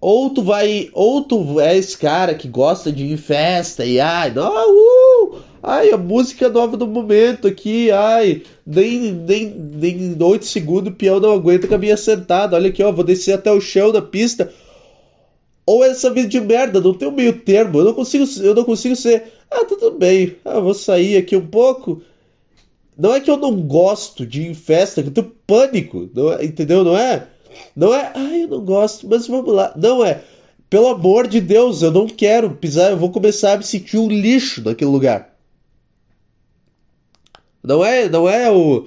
ou 0.00 0.30
tu 0.32 0.42
vai, 0.42 0.90
ou 0.92 1.24
tu 1.24 1.60
é 1.60 1.76
esse 1.76 1.96
cara 1.98 2.34
que 2.34 2.48
gosta 2.48 2.92
de 2.92 3.04
ir 3.04 3.12
em 3.12 3.16
festa 3.16 3.84
e 3.84 3.98
ai, 4.00 4.32
não, 4.32 4.68
ai, 5.66 5.90
a 5.90 5.96
música 5.96 6.48
nova 6.48 6.76
do 6.76 6.86
momento 6.86 7.48
aqui, 7.48 7.90
ai, 7.90 8.42
nem, 8.64 9.12
nem, 9.12 9.46
nem 9.48 10.16
8 10.22 10.46
segundos 10.46 10.92
o 10.92 10.96
peão 10.96 11.18
não 11.18 11.32
aguenta 11.32 11.66
caminhar 11.66 11.98
sentado, 11.98 12.54
olha 12.54 12.68
aqui, 12.68 12.84
ó, 12.84 12.92
vou 12.92 13.02
descer 13.02 13.32
até 13.32 13.50
o 13.50 13.60
chão 13.60 13.90
da 13.90 14.00
pista. 14.00 14.52
Ou 15.66 15.84
essa 15.84 16.08
vida 16.08 16.28
de 16.28 16.40
merda, 16.40 16.80
não 16.80 16.94
tem 16.94 17.08
um 17.08 17.12
meio 17.12 17.40
termo, 17.40 17.80
eu 17.80 17.84
não 17.84 17.94
consigo, 17.94 18.24
eu 18.40 18.54
não 18.54 18.62
consigo 18.62 18.94
ser, 18.94 19.24
ah, 19.50 19.64
tá 19.64 19.76
tudo 19.76 19.98
bem, 19.98 20.36
ah, 20.44 20.60
vou 20.60 20.72
sair 20.72 21.16
aqui 21.16 21.36
um 21.36 21.46
pouco. 21.48 22.00
Não 22.96 23.12
é 23.12 23.20
que 23.20 23.28
eu 23.30 23.36
não 23.36 23.60
gosto 23.60 24.24
de 24.24 24.42
ir 24.42 24.50
em 24.50 24.54
festa, 24.54 25.02
que 25.02 25.08
eu 25.08 25.12
tenho 25.12 25.32
pânico, 25.44 26.08
não 26.14 26.32
é, 26.32 26.44
entendeu? 26.44 26.84
Não 26.84 26.96
é? 26.96 27.26
Não 27.74 27.92
é, 27.92 28.12
ai, 28.14 28.44
eu 28.44 28.48
não 28.48 28.64
gosto, 28.64 29.08
mas 29.08 29.26
vamos 29.26 29.52
lá. 29.52 29.74
Não 29.76 30.04
é, 30.04 30.22
pelo 30.70 30.86
amor 30.88 31.26
de 31.26 31.40
Deus, 31.40 31.82
eu 31.82 31.90
não 31.90 32.06
quero 32.06 32.50
pisar, 32.50 32.92
eu 32.92 32.96
vou 32.96 33.10
começar 33.10 33.54
a 33.54 33.56
me 33.56 33.64
sentir 33.64 33.98
um 33.98 34.08
lixo 34.08 34.62
naquele 34.64 34.90
lugar. 34.92 35.35
Não 37.66 37.84
é, 37.84 38.08
não 38.08 38.28
é 38.28 38.50
o, 38.50 38.86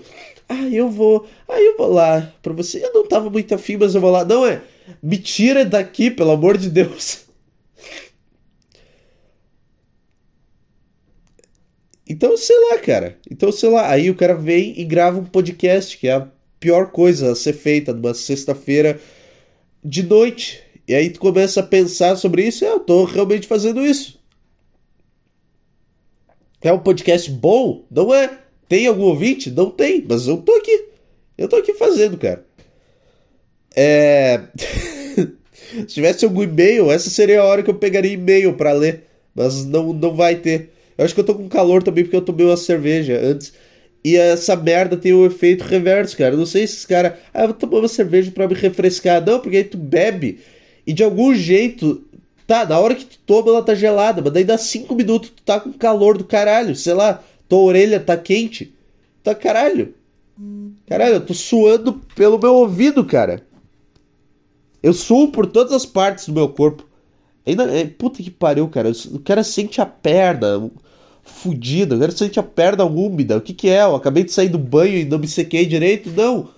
ah, 0.50 0.68
eu 0.72 0.90
vou, 0.90 1.28
ah, 1.48 1.62
eu 1.62 1.78
vou 1.78 1.94
lá 1.94 2.34
para 2.42 2.54
você. 2.54 2.84
Eu 2.84 2.92
não 2.94 3.08
tava 3.08 3.30
muito 3.30 3.54
afim, 3.54 3.78
mas 3.78 3.94
eu 3.94 4.02
vou 4.02 4.10
lá. 4.10 4.26
Não 4.26 4.46
é, 4.46 4.64
me 5.02 5.18
tira 5.18 5.64
daqui, 5.64 6.10
pelo 6.10 6.32
amor 6.32 6.58
de 6.58 6.70
Deus. 6.70 7.26
Então, 12.12 12.36
sei 12.36 12.58
lá, 12.72 12.80
cara. 12.80 13.20
Então, 13.30 13.52
sei 13.52 13.70
lá. 13.70 13.88
Aí 13.88 14.10
o 14.10 14.16
cara 14.16 14.34
vem 14.34 14.74
e 14.80 14.84
grava 14.84 15.20
um 15.20 15.26
podcast, 15.26 15.96
que 15.96 16.08
é 16.08 16.14
a 16.14 16.28
pior 16.60 16.92
coisa 16.92 17.32
a 17.32 17.36
ser 17.36 17.54
feita 17.54 17.94
numa 17.94 18.16
sexta-feira 18.16 19.00
de 19.86 20.02
noite. 20.02 20.60
E 20.88 20.96
aí 20.96 21.12
tu 21.12 21.20
começa 21.20 21.60
a 21.60 21.64
pensar 21.64 22.16
sobre 22.16 22.48
isso, 22.48 22.64
e 22.64 22.68
eu 22.68 22.80
tô 22.80 23.04
realmente 23.04 23.46
fazendo 23.46 23.86
isso. 23.86 24.20
É 26.64 26.74
um 26.74 26.80
podcast 26.80 27.30
bom? 27.30 27.86
Não 27.92 28.12
é. 28.12 28.40
Tem 28.70 28.86
algum 28.86 29.04
ouvinte? 29.04 29.50
Não 29.50 29.72
tem, 29.72 30.06
mas 30.08 30.28
eu 30.28 30.38
tô 30.38 30.54
aqui. 30.54 30.86
Eu 31.36 31.50
tô 31.50 31.58
aqui 31.58 31.74
fazendo, 31.74 32.18
cara. 32.18 32.46
É... 33.76 34.42
Se 35.72 35.86
tivesse 35.88 36.24
algum 36.24 36.44
e-mail, 36.44 36.92
essa 36.92 37.10
seria 37.10 37.42
a 37.42 37.46
hora 37.46 37.64
que 37.64 37.70
eu 37.70 37.76
pegaria 37.76 38.14
e-mail 38.14 38.54
para 38.54 38.72
ler. 38.72 39.04
Mas 39.36 39.66
não, 39.66 39.92
não 39.92 40.16
vai 40.16 40.36
ter. 40.36 40.70
Eu 40.98 41.06
acho 41.06 41.14
que 41.14 41.20
eu 41.20 41.26
tô 41.26 41.34
com 41.34 41.50
calor 41.50 41.82
também 41.82 42.04
porque 42.04 42.16
eu 42.16 42.22
tomei 42.22 42.46
uma 42.46 42.58
cerveja 42.58 43.20
antes. 43.20 43.54
E 44.04 44.16
essa 44.16 44.56
merda 44.56 44.96
tem 44.96 45.14
o 45.14 45.22
um 45.22 45.26
efeito 45.26 45.64
reverso, 45.64 46.16
cara. 46.16 46.36
Eu 46.36 46.40
não 46.40 46.46
sei 46.46 46.68
se 46.68 46.78
esse 46.78 46.88
cara. 46.88 47.20
Ah, 47.34 47.42
eu 47.42 47.48
vou 47.48 47.58
tomar 47.58 47.80
uma 47.80 47.88
cerveja 47.88 48.32
para 48.32 48.48
me 48.48 48.54
refrescar. 48.54 49.26
Não, 49.26 49.40
porque 49.40 49.58
aí 49.58 49.64
tu 49.64 49.78
bebe 49.78 50.40
e 50.86 50.94
de 50.94 51.04
algum 51.04 51.34
jeito. 51.34 52.06
Tá, 52.46 52.66
na 52.66 52.80
hora 52.80 52.96
que 52.96 53.06
tu 53.06 53.20
toma 53.28 53.50
ela 53.50 53.62
tá 53.62 53.76
gelada, 53.76 54.24
mas 54.24 54.34
daí 54.34 54.44
dá 54.44 54.58
5 54.58 54.96
minutos 54.96 55.30
tu 55.30 55.44
tá 55.44 55.60
com 55.60 55.72
calor 55.72 56.18
do 56.18 56.24
caralho. 56.24 56.76
Sei 56.76 56.94
lá, 56.96 57.24
tua 57.50 57.60
orelha 57.60 58.00
tá 58.00 58.16
quente. 58.16 58.74
Tá 59.24 59.36
caralho. 59.36 59.94
Caralho, 60.88 61.16
eu 61.16 61.26
tô 61.26 61.34
suando 61.34 61.94
pelo 62.16 62.40
meu 62.40 62.56
ouvido, 62.56 63.04
cara. 63.04 63.46
Eu 64.82 64.94
suo 64.94 65.30
por 65.32 65.46
todas 65.46 65.74
as 65.74 65.86
partes 65.86 66.28
do 66.28 66.34
meu 66.34 66.48
corpo. 66.48 66.88
Ainda, 67.46 67.64
é, 67.64 67.86
puta 67.86 68.24
que 68.24 68.32
pariu, 68.32 68.68
cara. 68.70 68.92
O 69.12 69.20
cara 69.20 69.44
sente 69.44 69.82
a 69.82 69.86
perna 69.86 70.70
fudida, 71.24 71.96
o 71.96 72.00
cara 72.00 72.12
sente 72.12 72.40
a 72.40 72.44
perna 72.44 72.86
úmida. 72.86 73.38
O 73.38 73.42
que 73.42 73.54
que 73.54 73.70
é? 73.70 73.82
Eu 73.82 73.96
acabei 73.96 74.24
de 74.24 74.32
sair 74.32 74.50
do 74.50 74.58
banho 74.58 74.98
e 74.98 75.06
não 75.06 75.20
me 75.20 75.28
sequei 75.28 75.66
direito? 75.66 76.10
Não. 76.12 76.50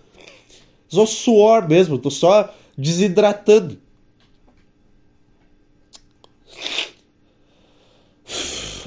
Só 0.87 1.05
suor 1.05 1.67
mesmo, 1.67 1.97
tô 1.97 2.11
só 2.11 2.53
desidratando. 2.77 3.77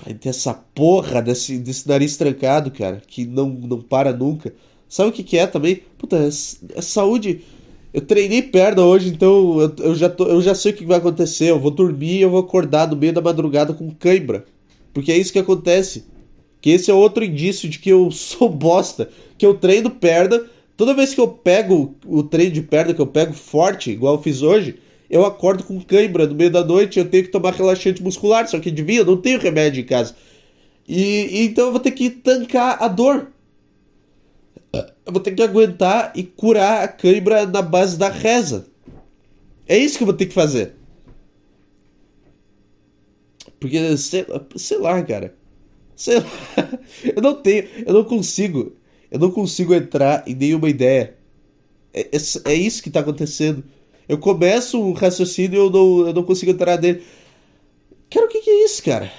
Aí 0.05 0.15
tem 0.15 0.31
essa 0.31 0.53
porra 0.53 1.23
desse, 1.23 1.59
desse 1.59 1.89
nariz 1.89 2.17
trancado, 2.17 2.71
cara, 2.71 3.03
que 3.07 3.25
não, 3.25 3.49
não 3.49 3.81
para 3.81 4.13
nunca. 4.13 4.55
Sabe 4.89 5.11
o 5.11 5.13
que 5.13 5.23
que 5.23 5.39
é 5.39 5.47
também? 5.47 5.83
Puta, 5.99 6.17
é, 6.17 6.29
é 6.29 6.83
saúde 6.83 7.43
eu 7.95 8.01
treinei 8.01 8.43
perna 8.43 8.83
hoje, 8.83 9.09
então 9.09 9.61
eu, 9.61 9.73
eu, 9.79 9.95
já 9.95 10.11
tô, 10.11 10.27
eu 10.27 10.43
já 10.43 10.53
sei 10.53 10.73
o 10.73 10.75
que 10.75 10.85
vai 10.85 10.99
acontecer. 10.99 11.49
Eu 11.49 11.61
vou 11.61 11.71
dormir 11.71 12.17
e 12.17 12.23
eu 12.23 12.31
vou 12.31 12.41
acordar 12.41 12.89
no 12.89 12.97
meio 12.97 13.13
da 13.13 13.21
madrugada 13.21 13.73
com 13.73 13.89
cãibra. 13.89 14.45
Porque 14.93 15.13
é 15.13 15.17
isso 15.17 15.33
que 15.33 15.39
acontece. 15.39 16.05
Que 16.61 16.71
esse 16.71 16.91
é 16.91 16.95
outro 16.95 17.23
indício 17.23 17.69
de 17.69 17.79
que 17.79 17.91
eu 17.91 18.11
sou 18.13 18.49
bosta. 18.49 19.09
Que 19.39 19.47
eu 19.47 19.55
treino 19.55 19.91
perna. 19.91 20.45
Toda 20.77 20.93
vez 20.93 21.15
que 21.15 21.21
eu 21.21 21.29
pego 21.29 21.95
o 22.05 22.25
treino 22.25 22.51
de 22.51 22.63
perna, 22.63 22.93
que 22.93 23.01
eu 23.01 23.07
pego 23.07 23.33
forte, 23.33 23.93
igual 23.93 24.17
eu 24.17 24.23
fiz 24.23 24.43
hoje, 24.43 24.75
eu 25.09 25.25
acordo 25.25 25.65
com 25.65 25.81
cãibra 25.81 26.27
no 26.27 26.35
meio 26.35 26.51
da 26.51 26.65
noite. 26.65 26.99
Eu 26.99 27.09
tenho 27.09 27.25
que 27.25 27.31
tomar 27.31 27.55
relaxante 27.55 28.03
muscular. 28.03 28.49
Só 28.49 28.59
que 28.59 28.71
adivinha, 28.71 29.01
eu 29.01 29.07
não 29.07 29.17
tenho 29.17 29.41
remédio 29.41 29.81
em 29.81 29.87
casa. 29.87 30.15
E, 30.87 31.41
e 31.41 31.45
então 31.47 31.67
eu 31.67 31.73
vou 31.73 31.81
ter 31.81 31.93
que 31.93 32.11
tancar 32.11 32.83
a 32.83 32.89
dor 32.89 33.33
eu 35.07 35.13
vou 35.13 35.21
ter 35.21 35.33
que 35.33 35.43
aguentar 35.43 36.13
e 36.15 36.23
curar 36.23 36.83
a 36.83 36.89
cãibra 36.89 37.47
na 37.47 37.63
base 37.63 37.99
da 37.99 38.09
reza. 38.09 38.67
É 39.67 39.77
isso 39.77 39.97
que 39.97 40.03
eu 40.03 40.07
vou 40.07 40.17
ter 40.17 40.27
que 40.27 40.35
fazer. 40.35 40.75
Porque, 43.61 43.97
sei, 43.97 44.27
sei 44.57 44.79
lá, 44.79 45.03
cara. 45.03 45.35
Sei 45.97 46.19
lá. 46.19 46.25
Eu 47.15 47.23
não 47.23 47.35
tenho, 47.35 47.69
eu 47.87 47.95
não 47.95 48.05
consigo. 48.05 48.77
Eu 49.11 49.19
não 49.19 49.31
consigo 49.31 49.73
entrar 49.73 50.25
em 50.27 50.35
nenhuma 50.35 50.69
ideia. 50.69 51.17
É, 51.93 52.01
é, 52.01 52.53
é 52.53 52.55
isso 52.55 52.83
que 52.83 52.91
tá 52.91 53.01
acontecendo. 53.01 53.63
Eu 54.09 54.19
começo 54.19 54.81
um 54.81 54.93
raciocínio 54.93 55.57
e 55.57 55.67
eu 55.67 55.71
não, 55.71 56.07
eu 56.09 56.13
não 56.13 56.23
consigo 56.23 56.53
entrar 56.53 56.81
nele. 56.81 57.03
Cara, 58.11 58.27
o 58.27 58.29
que, 58.29 58.41
que 58.41 58.51
é 58.51 58.65
isso, 58.65 58.83
cara? 58.83 59.11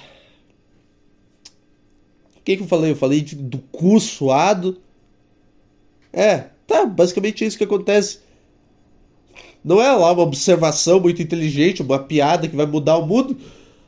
O 2.38 2.42
que, 2.44 2.58
que 2.58 2.64
eu 2.64 2.68
falei? 2.68 2.92
Eu 2.92 2.96
falei 2.96 3.22
de, 3.22 3.36
do 3.36 3.58
cu 3.58 4.00
suado 4.00 4.80
é, 6.16 6.46
tá, 6.66 6.86
basicamente 6.86 7.44
é 7.44 7.48
isso 7.48 7.58
que 7.58 7.66
acontece. 7.66 8.20
Não 9.62 9.82
é 9.82 9.92
lá 9.92 10.14
uma 10.14 10.24
observação 10.24 11.02
muito 11.02 11.22
inteligente, 11.22 11.82
uma 11.82 12.00
piada 12.00 12.48
que 12.48 12.56
vai 12.56 12.66
mudar 12.66 12.98
o 12.98 13.06
mundo. 13.06 13.36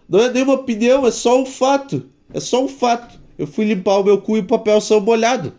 Não 0.10 0.20
é 0.20 0.30
nenhuma 0.30 0.56
opinião, 0.56 1.08
é 1.08 1.12
só 1.12 1.42
um 1.42 1.46
fato. 1.46 2.10
É 2.34 2.42
só 2.42 2.62
um 2.62 2.68
fato. 2.68 3.18
Eu 3.38 3.48
fui 3.48 3.63
limpar 3.63 4.00
o 4.00 4.04
meu 4.04 4.20
cu 4.20 4.36
e 4.36 4.42
o 4.42 4.46
papel 4.46 4.82
saiu 4.82 5.00
molhado. 5.00 5.54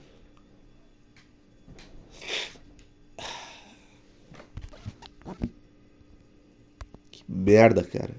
Merda, 7.28 7.82
cara. 7.84 8.14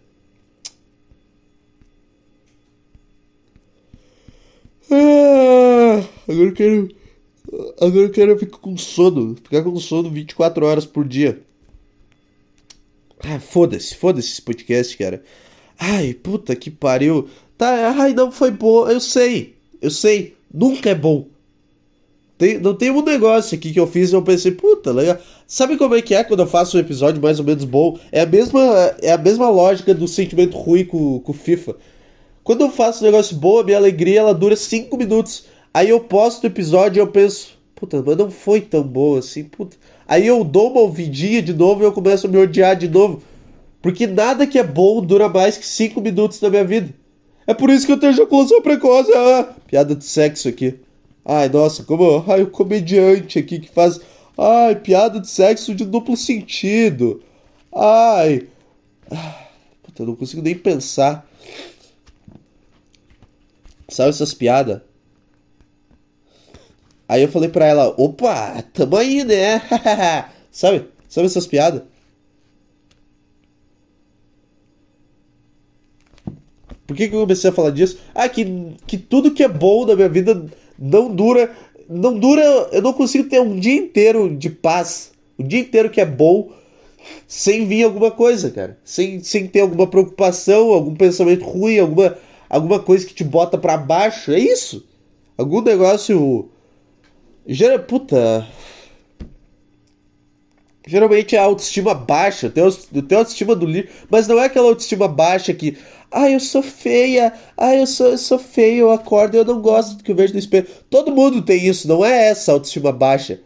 Ah, 4.91 6.03
agora 6.27 6.49
eu 6.49 6.53
quero 6.53 6.99
Agora 7.81 8.05
eu 8.05 8.11
quero 8.11 8.37
ficar 8.37 8.57
com 8.57 8.77
sono. 8.77 9.35
Ficar 9.35 9.63
com 9.63 9.75
sono 9.77 10.09
24 10.09 10.65
horas 10.65 10.85
por 10.85 11.07
dia. 11.07 11.41
Ah, 13.19 13.39
foda-se, 13.39 13.95
foda-se 13.95 14.33
esse 14.33 14.41
podcast, 14.41 14.97
cara. 14.97 15.23
Ai, 15.77 16.13
puta 16.13 16.55
que 16.55 16.69
pariu. 16.69 17.27
Tá, 17.57 17.93
ai, 17.97 18.13
não 18.13 18.31
foi 18.31 18.51
bom. 18.51 18.87
Eu 18.87 18.99
sei, 18.99 19.55
eu 19.81 19.89
sei. 19.89 20.37
Nunca 20.53 20.91
é 20.91 20.95
bom. 20.95 21.27
Tem, 22.39 22.57
não 22.57 22.73
tem 22.73 22.89
um 22.89 23.03
negócio 23.03 23.57
aqui 23.57 23.73
que 23.73 23.79
eu 23.79 23.85
fiz 23.85 24.11
e 24.11 24.15
eu 24.15 24.21
pensei, 24.21 24.53
puta, 24.53 24.93
legal. 24.93 25.17
Sabe 25.45 25.75
como 25.75 25.93
é 25.93 26.01
que 26.01 26.15
é 26.15 26.23
quando 26.23 26.39
eu 26.39 26.47
faço 26.47 26.77
um 26.77 26.79
episódio 26.79 27.21
mais 27.21 27.37
ou 27.37 27.43
menos 27.43 27.65
bom? 27.65 27.99
É 28.13 28.21
a 28.21 28.25
mesma, 28.25 28.61
é 29.01 29.11
a 29.11 29.17
mesma 29.17 29.49
lógica 29.49 29.93
do 29.93 30.07
sentimento 30.07 30.57
ruim 30.57 30.85
com 30.85 31.21
o 31.21 31.33
FIFA. 31.33 31.75
Quando 32.41 32.61
eu 32.61 32.71
faço 32.71 33.03
um 33.03 33.07
negócio 33.07 33.35
bom, 33.35 33.59
a 33.59 33.63
minha 33.65 33.75
alegria 33.75 34.21
ela 34.21 34.33
dura 34.33 34.55
5 34.55 34.95
minutos. 34.95 35.47
Aí 35.73 35.89
eu 35.89 35.99
posto 35.99 36.45
o 36.45 36.47
episódio 36.47 37.01
e 37.01 37.01
eu 37.01 37.07
penso, 37.07 37.59
puta, 37.75 38.01
mas 38.01 38.15
não 38.15 38.31
foi 38.31 38.61
tão 38.61 38.83
bom 38.83 39.17
assim, 39.17 39.43
puta. 39.43 39.75
Aí 40.07 40.25
eu 40.25 40.41
dou 40.45 40.71
uma 40.71 40.79
ouvidinha 40.79 41.41
de 41.41 41.53
novo 41.53 41.83
e 41.83 41.85
eu 41.85 41.91
começo 41.91 42.25
a 42.25 42.29
me 42.29 42.37
odiar 42.37 42.77
de 42.77 42.87
novo. 42.87 43.21
Porque 43.81 44.07
nada 44.07 44.47
que 44.47 44.57
é 44.57 44.63
bom 44.63 45.01
dura 45.01 45.27
mais 45.27 45.57
que 45.57 45.65
5 45.65 45.99
minutos 45.99 46.39
da 46.39 46.49
minha 46.49 46.63
vida. 46.63 46.93
É 47.45 47.53
por 47.53 47.69
isso 47.69 47.85
que 47.85 47.91
eu 47.91 47.99
tenho 47.99 48.13
ejaculação 48.13 48.61
precoce. 48.61 49.11
Ah, 49.13 49.55
piada 49.67 49.93
de 49.93 50.05
sexo 50.05 50.47
aqui. 50.47 50.79
Ai, 51.25 51.49
nossa, 51.49 51.83
como. 51.83 52.23
Ai, 52.27 52.43
o 52.43 52.49
comediante 52.49 53.39
aqui 53.39 53.59
que 53.59 53.69
faz. 53.69 53.99
Ai, 54.37 54.75
piada 54.75 55.19
de 55.19 55.27
sexo 55.27 55.75
de 55.75 55.85
duplo 55.85 56.15
sentido. 56.15 57.21
Ai. 57.73 58.47
Puta, 59.83 60.03
eu 60.03 60.07
não 60.07 60.15
consigo 60.15 60.41
nem 60.41 60.55
pensar. 60.55 61.27
Sabe 63.89 64.09
essas 64.09 64.33
piadas? 64.33 64.81
Aí 67.07 67.23
eu 67.23 67.27
falei 67.27 67.49
pra 67.49 67.65
ela, 67.65 67.87
opa, 67.97 68.61
tamo 68.71 68.95
aí, 68.95 69.23
né? 69.23 69.61
Sabe? 70.51 70.87
Sabe 71.07 71.25
essas 71.25 71.47
piadas? 71.47 71.81
Por 76.85 76.95
que, 76.95 77.07
que 77.07 77.15
eu 77.15 77.21
comecei 77.21 77.49
a 77.49 77.53
falar 77.53 77.71
disso? 77.71 77.99
Ah, 78.13 78.29
que, 78.29 78.45
que 78.87 78.97
tudo 78.97 79.33
que 79.33 79.43
é 79.43 79.47
bom 79.47 79.85
na 79.85 79.95
minha 79.95 80.09
vida 80.09 80.45
não 80.79 81.13
dura. 81.13 81.51
Não 81.89 82.17
dura. 82.17 82.41
Eu 82.71 82.81
não 82.81 82.93
consigo 82.93 83.27
ter 83.27 83.41
um 83.41 83.59
dia 83.59 83.75
inteiro 83.75 84.35
de 84.35 84.49
paz. 84.49 85.11
Um 85.37 85.43
dia 85.43 85.59
inteiro 85.59 85.89
que 85.89 85.99
é 86.01 86.05
bom. 86.05 86.51
sem 87.27 87.65
vir 87.65 87.83
alguma 87.83 88.11
coisa, 88.11 88.49
cara. 88.51 88.77
Sem, 88.83 89.21
sem 89.21 89.47
ter 89.47 89.61
alguma 89.61 89.87
preocupação, 89.87 90.71
algum 90.71 90.95
pensamento 90.95 91.45
ruim, 91.45 91.79
alguma, 91.79 92.17
alguma 92.49 92.79
coisa 92.79 93.05
que 93.05 93.13
te 93.13 93.23
bota 93.23 93.57
para 93.57 93.77
baixo. 93.77 94.31
É 94.31 94.39
isso. 94.39 94.85
Algum 95.37 95.61
negócio. 95.61 96.49
Gera, 97.47 97.79
puta. 97.79 98.47
Geralmente 100.89 101.37
a 101.37 101.43
autoestima 101.43 101.93
baixa, 101.93 102.49
tem, 102.49 102.63
tem 103.03 103.15
autoestima 103.15 103.55
do 103.55 103.63
livro, 103.63 103.91
mas 104.09 104.27
não 104.27 104.39
é 104.39 104.45
aquela 104.45 104.69
autoestima 104.69 105.07
baixa 105.07 105.53
que, 105.53 105.77
ah, 106.09 106.27
eu 106.27 106.39
sou 106.39 106.63
feia, 106.63 107.31
ah, 107.55 107.75
eu 107.75 107.85
sou, 107.85 108.07
eu 108.07 108.17
sou 108.17 108.39
feia, 108.39 108.79
eu 108.79 108.91
acordo, 108.91 109.37
eu 109.37 109.45
não 109.45 109.61
gosto 109.61 109.97
do 109.97 110.03
que 110.03 110.11
eu 110.11 110.15
vejo 110.15 110.33
no 110.33 110.39
espelho. 110.39 110.65
Todo 110.89 111.11
mundo 111.11 111.43
tem 111.43 111.63
isso, 111.63 111.87
não 111.87 112.03
é 112.03 112.29
essa 112.29 112.51
autoestima 112.51 112.91
baixa. 112.91 113.39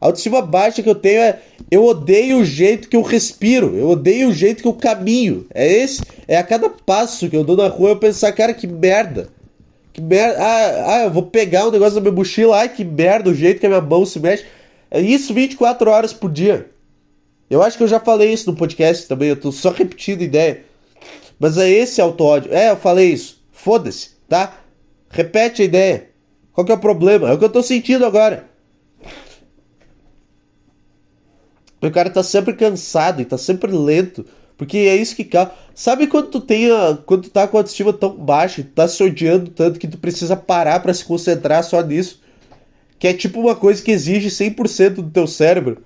A 0.00 0.06
autoestima 0.06 0.42
baixa 0.42 0.82
que 0.82 0.90
eu 0.90 0.94
tenho 0.96 1.20
é 1.20 1.38
eu 1.70 1.84
odeio 1.84 2.38
o 2.38 2.44
jeito 2.44 2.88
que 2.88 2.96
eu 2.96 3.02
respiro, 3.02 3.76
eu 3.76 3.90
odeio 3.90 4.30
o 4.30 4.34
jeito 4.34 4.60
que 4.60 4.66
eu 4.66 4.72
caminho. 4.72 5.46
É 5.54 5.72
esse, 5.72 6.02
é 6.26 6.36
a 6.36 6.42
cada 6.42 6.68
passo 6.68 7.30
que 7.30 7.36
eu 7.36 7.44
dou 7.44 7.56
na 7.56 7.68
rua 7.68 7.90
eu 7.90 7.96
pensar, 7.98 8.32
cara, 8.32 8.52
que 8.52 8.66
merda. 8.66 9.28
Que 9.92 10.00
merda. 10.00 10.42
Ah, 10.42 10.94
ah, 10.94 11.04
eu 11.04 11.10
vou 11.12 11.22
pegar 11.22 11.68
um 11.68 11.70
negócio 11.70 11.94
na 11.94 12.00
minha 12.00 12.12
mochila, 12.12 12.56
ai, 12.56 12.68
que 12.68 12.84
merda 12.84 13.30
o 13.30 13.34
jeito 13.34 13.60
que 13.60 13.66
a 13.66 13.68
minha 13.68 13.80
mão 13.80 14.04
se 14.04 14.18
mexe. 14.18 14.44
É 14.90 15.00
isso 15.00 15.32
24 15.32 15.88
horas 15.88 16.12
por 16.12 16.28
dia. 16.32 16.68
Eu 17.50 17.64
acho 17.64 17.76
que 17.76 17.82
eu 17.82 17.88
já 17.88 17.98
falei 17.98 18.32
isso 18.32 18.48
no 18.48 18.56
podcast 18.56 19.08
também, 19.08 19.28
eu 19.28 19.36
tô 19.36 19.50
só 19.50 19.70
repetindo 19.74 20.22
ideia. 20.22 20.64
Mas 21.38 21.58
é 21.58 21.68
esse 21.68 22.00
auto-ódio. 22.00 22.54
É, 22.54 22.70
eu 22.70 22.76
falei 22.76 23.12
isso. 23.12 23.42
Foda-se, 23.50 24.10
tá? 24.28 24.60
Repete 25.08 25.62
a 25.62 25.64
ideia. 25.64 26.10
Qual 26.52 26.64
que 26.64 26.70
é 26.70 26.74
o 26.74 26.78
problema? 26.78 27.28
É 27.28 27.32
o 27.32 27.38
que 27.38 27.44
eu 27.44 27.50
tô 27.50 27.62
sentindo 27.62 28.06
agora. 28.06 28.48
O 31.82 31.90
cara 31.90 32.10
tá 32.10 32.22
sempre 32.22 32.52
cansado 32.52 33.20
e 33.20 33.24
tá 33.24 33.38
sempre 33.38 33.72
lento. 33.72 34.24
Porque 34.56 34.76
é 34.76 34.94
isso 34.94 35.16
que 35.16 35.24
causa. 35.24 35.52
Sabe 35.74 36.06
quando 36.06 36.28
tu 36.28 36.40
tem 36.40 36.70
a... 36.70 36.98
quando 37.06 37.22
tu 37.22 37.30
tá 37.30 37.48
com 37.48 37.56
a 37.56 37.60
autoestima 37.60 37.92
tão 37.92 38.14
baixa, 38.14 38.62
tu 38.62 38.68
tá 38.68 38.86
se 38.86 39.02
odiando 39.02 39.50
tanto 39.50 39.78
que 39.78 39.88
tu 39.88 39.96
precisa 39.96 40.36
parar 40.36 40.80
para 40.80 40.92
se 40.92 41.04
concentrar 41.04 41.64
só 41.64 41.80
nisso? 41.80 42.20
Que 42.98 43.08
é 43.08 43.14
tipo 43.14 43.40
uma 43.40 43.56
coisa 43.56 43.82
que 43.82 43.90
exige 43.90 44.28
100% 44.28 44.96
do 44.96 45.10
teu 45.10 45.26
cérebro 45.26 45.82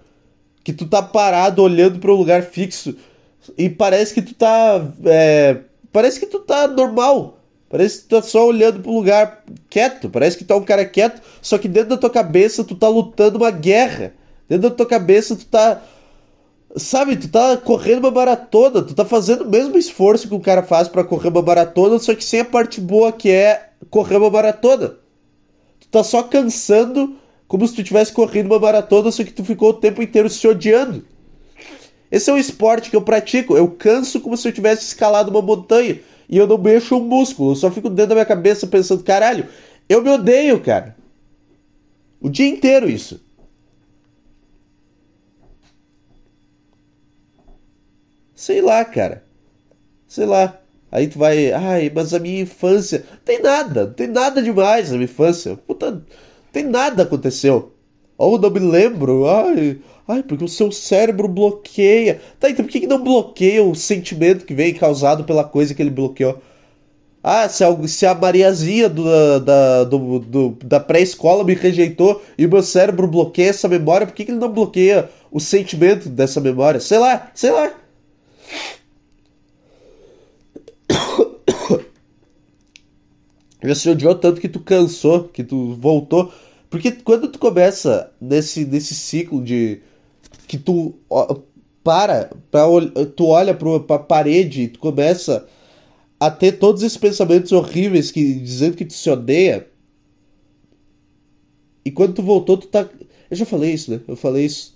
que 0.65 0.73
tu 0.73 0.87
tá 0.87 1.03
parado 1.03 1.63
olhando 1.63 2.01
para 2.01 2.11
um 2.11 2.17
lugar 2.17 2.43
fixo 2.43 2.97
e 3.57 3.69
parece 3.69 4.15
que 4.15 4.23
tu 4.23 4.35
tá. 4.35 4.83
É, 5.05 5.59
parece 5.93 6.19
que 6.19 6.27
tu 6.27 6.41
tá 6.41 6.67
normal. 6.67 7.39
Parece 7.69 7.99
que 7.99 8.05
tu 8.05 8.17
tá 8.17 8.23
só 8.23 8.47
olhando 8.47 8.81
pro 8.81 8.93
lugar 8.93 9.45
quieto. 9.69 10.09
Parece 10.09 10.39
que 10.39 10.45
tu 10.45 10.53
é 10.53 10.57
um 10.57 10.65
cara 10.65 10.85
quieto, 10.85 11.21
só 11.43 11.59
que 11.59 11.69
dentro 11.69 11.91
da 11.91 11.97
tua 11.97 12.11
cabeça 12.11 12.65
tu 12.65 12.75
tá 12.75 12.89
lutando 12.89 13.37
uma 13.37 13.51
guerra. 13.51 14.15
Dentro 14.49 14.71
da 14.71 14.75
tua 14.75 14.87
cabeça 14.87 15.37
tu 15.37 15.45
tá. 15.45 15.83
Sabe, 16.77 17.17
tu 17.17 17.29
tá 17.29 17.57
correndo 17.57 18.01
uma 18.01 18.11
maratona, 18.11 18.83
tu 18.83 18.95
tá 18.95 19.05
fazendo 19.05 19.45
o 19.45 19.51
mesmo 19.51 19.77
esforço 19.77 20.27
que 20.27 20.35
o 20.35 20.41
cara 20.41 20.63
faz 20.63 20.89
para 20.89 21.05
correr 21.05 21.29
uma 21.29 21.43
maratona, 21.43 22.01
só 22.01 22.15
que 22.15 22.25
sem 22.25 22.41
a 22.41 22.45
parte 22.45 22.81
boa 22.81 23.13
que 23.13 23.31
é 23.31 23.71
correr 23.91 24.17
uma 24.17 24.31
maratona. 24.31 24.97
Tu 25.79 25.89
tá 25.89 26.03
só 26.03 26.23
cansando 26.23 27.17
como 27.47 27.67
se 27.67 27.75
tu 27.75 27.85
tivesse 27.85 28.13
corrido 28.13 28.47
uma 28.47 28.59
maratona, 28.59 29.11
só 29.11 29.23
que 29.23 29.33
tu 29.33 29.45
ficou 29.45 29.71
o 29.71 29.75
tempo 29.75 30.03
inteiro 30.03 30.29
se 30.29 30.47
odiando. 30.47 31.05
Esse 32.11 32.31
é 32.31 32.33
um 32.33 32.39
esporte 32.39 32.91
que 32.91 32.97
eu 32.97 33.03
pratico. 33.03 33.57
Eu 33.57 33.71
canso 33.71 34.21
como 34.21 34.37
se 34.37 34.47
eu 34.47 34.53
tivesse 34.53 34.85
escalado 34.85 35.31
uma 35.31 35.43
montanha. 35.43 36.01
E 36.29 36.37
eu 36.37 36.47
não 36.47 36.57
mexo 36.57 36.97
um 36.97 37.01
músculo. 37.01 37.53
Eu 37.53 37.57
só 37.57 37.71
fico 37.71 37.91
dentro 37.91 38.11
da 38.11 38.15
minha 38.15 38.25
cabeça 38.25 38.67
pensando, 38.67 39.03
caralho, 39.03 39.49
eu 39.89 40.03
me 40.03 40.11
odeio, 40.11 40.61
cara. 40.61 40.97
O 42.21 42.29
dia 42.29 42.47
inteiro 42.47 42.89
isso. 42.89 43.21
Sei 48.35 48.61
lá, 48.61 48.85
cara. 48.85 49.25
Sei 50.07 50.25
lá. 50.25 50.61
Aí 50.91 51.09
tu 51.09 51.19
vai, 51.19 51.51
ai, 51.51 51.91
mas 51.93 52.15
a 52.15 52.21
minha 52.21 52.43
infância. 52.43 53.05
Tem 53.25 53.43
nada, 53.43 53.89
tem 53.89 54.07
nada 54.07 54.41
demais 54.41 54.91
na 54.91 54.97
minha 54.97 55.07
infância. 55.07 55.57
Puta, 55.57 56.05
tem 56.55 56.65
nada 56.65 57.03
aconteceu. 57.03 57.73
Ou 58.17 58.39
não 58.39 58.49
me 58.49 58.61
lembro. 58.61 59.27
Ai, 59.29 59.79
ai, 60.07 60.23
porque 60.23 60.45
o 60.45 60.49
seu 60.49 60.71
cérebro 60.71 61.27
bloqueia. 61.27 62.21
Tá, 62.39 62.49
então 62.49 62.65
por 62.65 62.71
que, 62.71 62.81
que 62.81 62.87
não 62.87 63.03
bloqueia 63.03 63.63
o 63.63 63.75
sentimento 63.75 64.47
que 64.47 64.55
vem 64.55 64.73
causado 64.73 65.25
pela 65.25 65.43
coisa 65.43 65.75
que 65.75 65.83
ele 65.83 65.91
bloqueou? 65.91 66.41
Ah, 67.23 67.49
se 67.49 67.65
a, 67.65 67.89
se 67.89 68.07
a 68.07 68.15
Mariazinha 68.15 68.89
do, 68.89 69.05
da, 69.41 69.85
do, 69.85 70.19
do, 70.21 70.59
da 70.63 70.79
pré-escola 70.79 71.43
me 71.43 71.55
rejeitou 71.55 72.23
e 72.39 72.47
meu 72.47 72.63
cérebro 72.63 73.09
bloqueia 73.09 73.49
essa 73.49 73.67
memória, 73.67 74.07
por 74.07 74.15
que, 74.15 74.27
que 74.27 74.31
ele 74.31 74.39
não 74.39 74.53
bloqueia 74.53 75.09
o 75.33 75.41
sentimento 75.41 76.09
dessa 76.09 76.41
memória? 76.41 76.79
Sei 76.81 76.99
lá, 76.99 77.31
sei 77.35 77.51
lá. 77.51 77.73
Já 83.65 83.75
se 83.75 83.89
odiou 83.89 84.15
tanto 84.15 84.41
que 84.41 84.49
tu 84.49 84.61
cansou, 84.61 85.25
que 85.25 85.43
tu 85.43 85.75
voltou. 85.75 86.33
Porque 86.69 86.93
quando 86.93 87.29
tu 87.29 87.39
começa 87.39 88.13
nesse, 88.21 88.65
nesse 88.65 88.95
ciclo 88.95 89.43
de. 89.43 89.81
que 90.47 90.59
tu 90.59 90.95
para, 91.83 92.31
pra, 92.51 92.65
tu 93.17 93.27
olha 93.27 93.55
pra, 93.55 93.81
pra 93.81 93.99
parede 93.99 94.63
e 94.63 94.69
tu 94.69 94.79
começa 94.79 95.47
a 96.21 96.31
ter 96.31 96.53
todos 96.53 96.83
esses 96.83 96.99
pensamentos 96.99 97.53
horríveis 97.53 98.11
que 98.11 98.35
dizendo 98.35 98.77
que 98.77 98.85
tu 98.85 98.93
se 98.93 99.09
odeia. 99.09 99.67
E 101.85 101.91
quando 101.91 102.15
tu 102.15 102.23
voltou, 102.23 102.59
tu 102.59 102.67
tá. 102.67 102.89
Eu 103.31 103.37
já 103.37 103.47
falei 103.47 103.73
isso, 103.73 103.91
né? 103.91 104.01
Eu 104.07 104.17
falei 104.17 104.45
isso. 104.45 104.75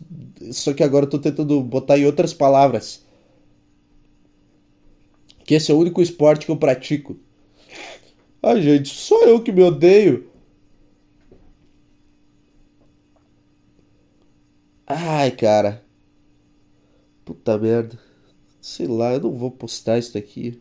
Só 0.51 0.73
que 0.73 0.83
agora 0.83 1.05
eu 1.05 1.11
tô 1.11 1.19
tentando 1.19 1.61
botar 1.63 1.99
em 1.99 2.07
outras 2.07 2.33
palavras. 2.33 3.05
Que 5.45 5.55
esse 5.55 5.71
é 5.71 5.75
o 5.75 5.79
único 5.79 6.01
esporte 6.01 6.47
que 6.47 6.53
eu 6.53 6.57
pratico. 6.57 7.17
Ai, 8.43 8.61
gente, 8.63 8.89
só 8.89 9.23
eu 9.25 9.41
que 9.43 9.53
me 9.53 9.63
odeio. 9.63 10.29
Ai, 14.87 15.31
cara. 15.37 15.85
Puta 17.25 17.57
merda. 17.59 17.97
Sei 18.61 18.87
lá, 18.87 19.15
eu 19.15 19.21
não 19.21 19.33
vou 19.39 19.51
postar 19.51 19.99
isso 19.99 20.15
daqui. 20.15 20.61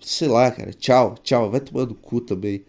Sei 0.00 0.28
lá, 0.28 0.50
cara. 0.50 0.72
Tchau, 0.72 1.14
tchau. 1.22 1.50
Vai 1.50 1.60
tomando 1.60 1.94
cu 1.94 2.20
também. 2.20 2.64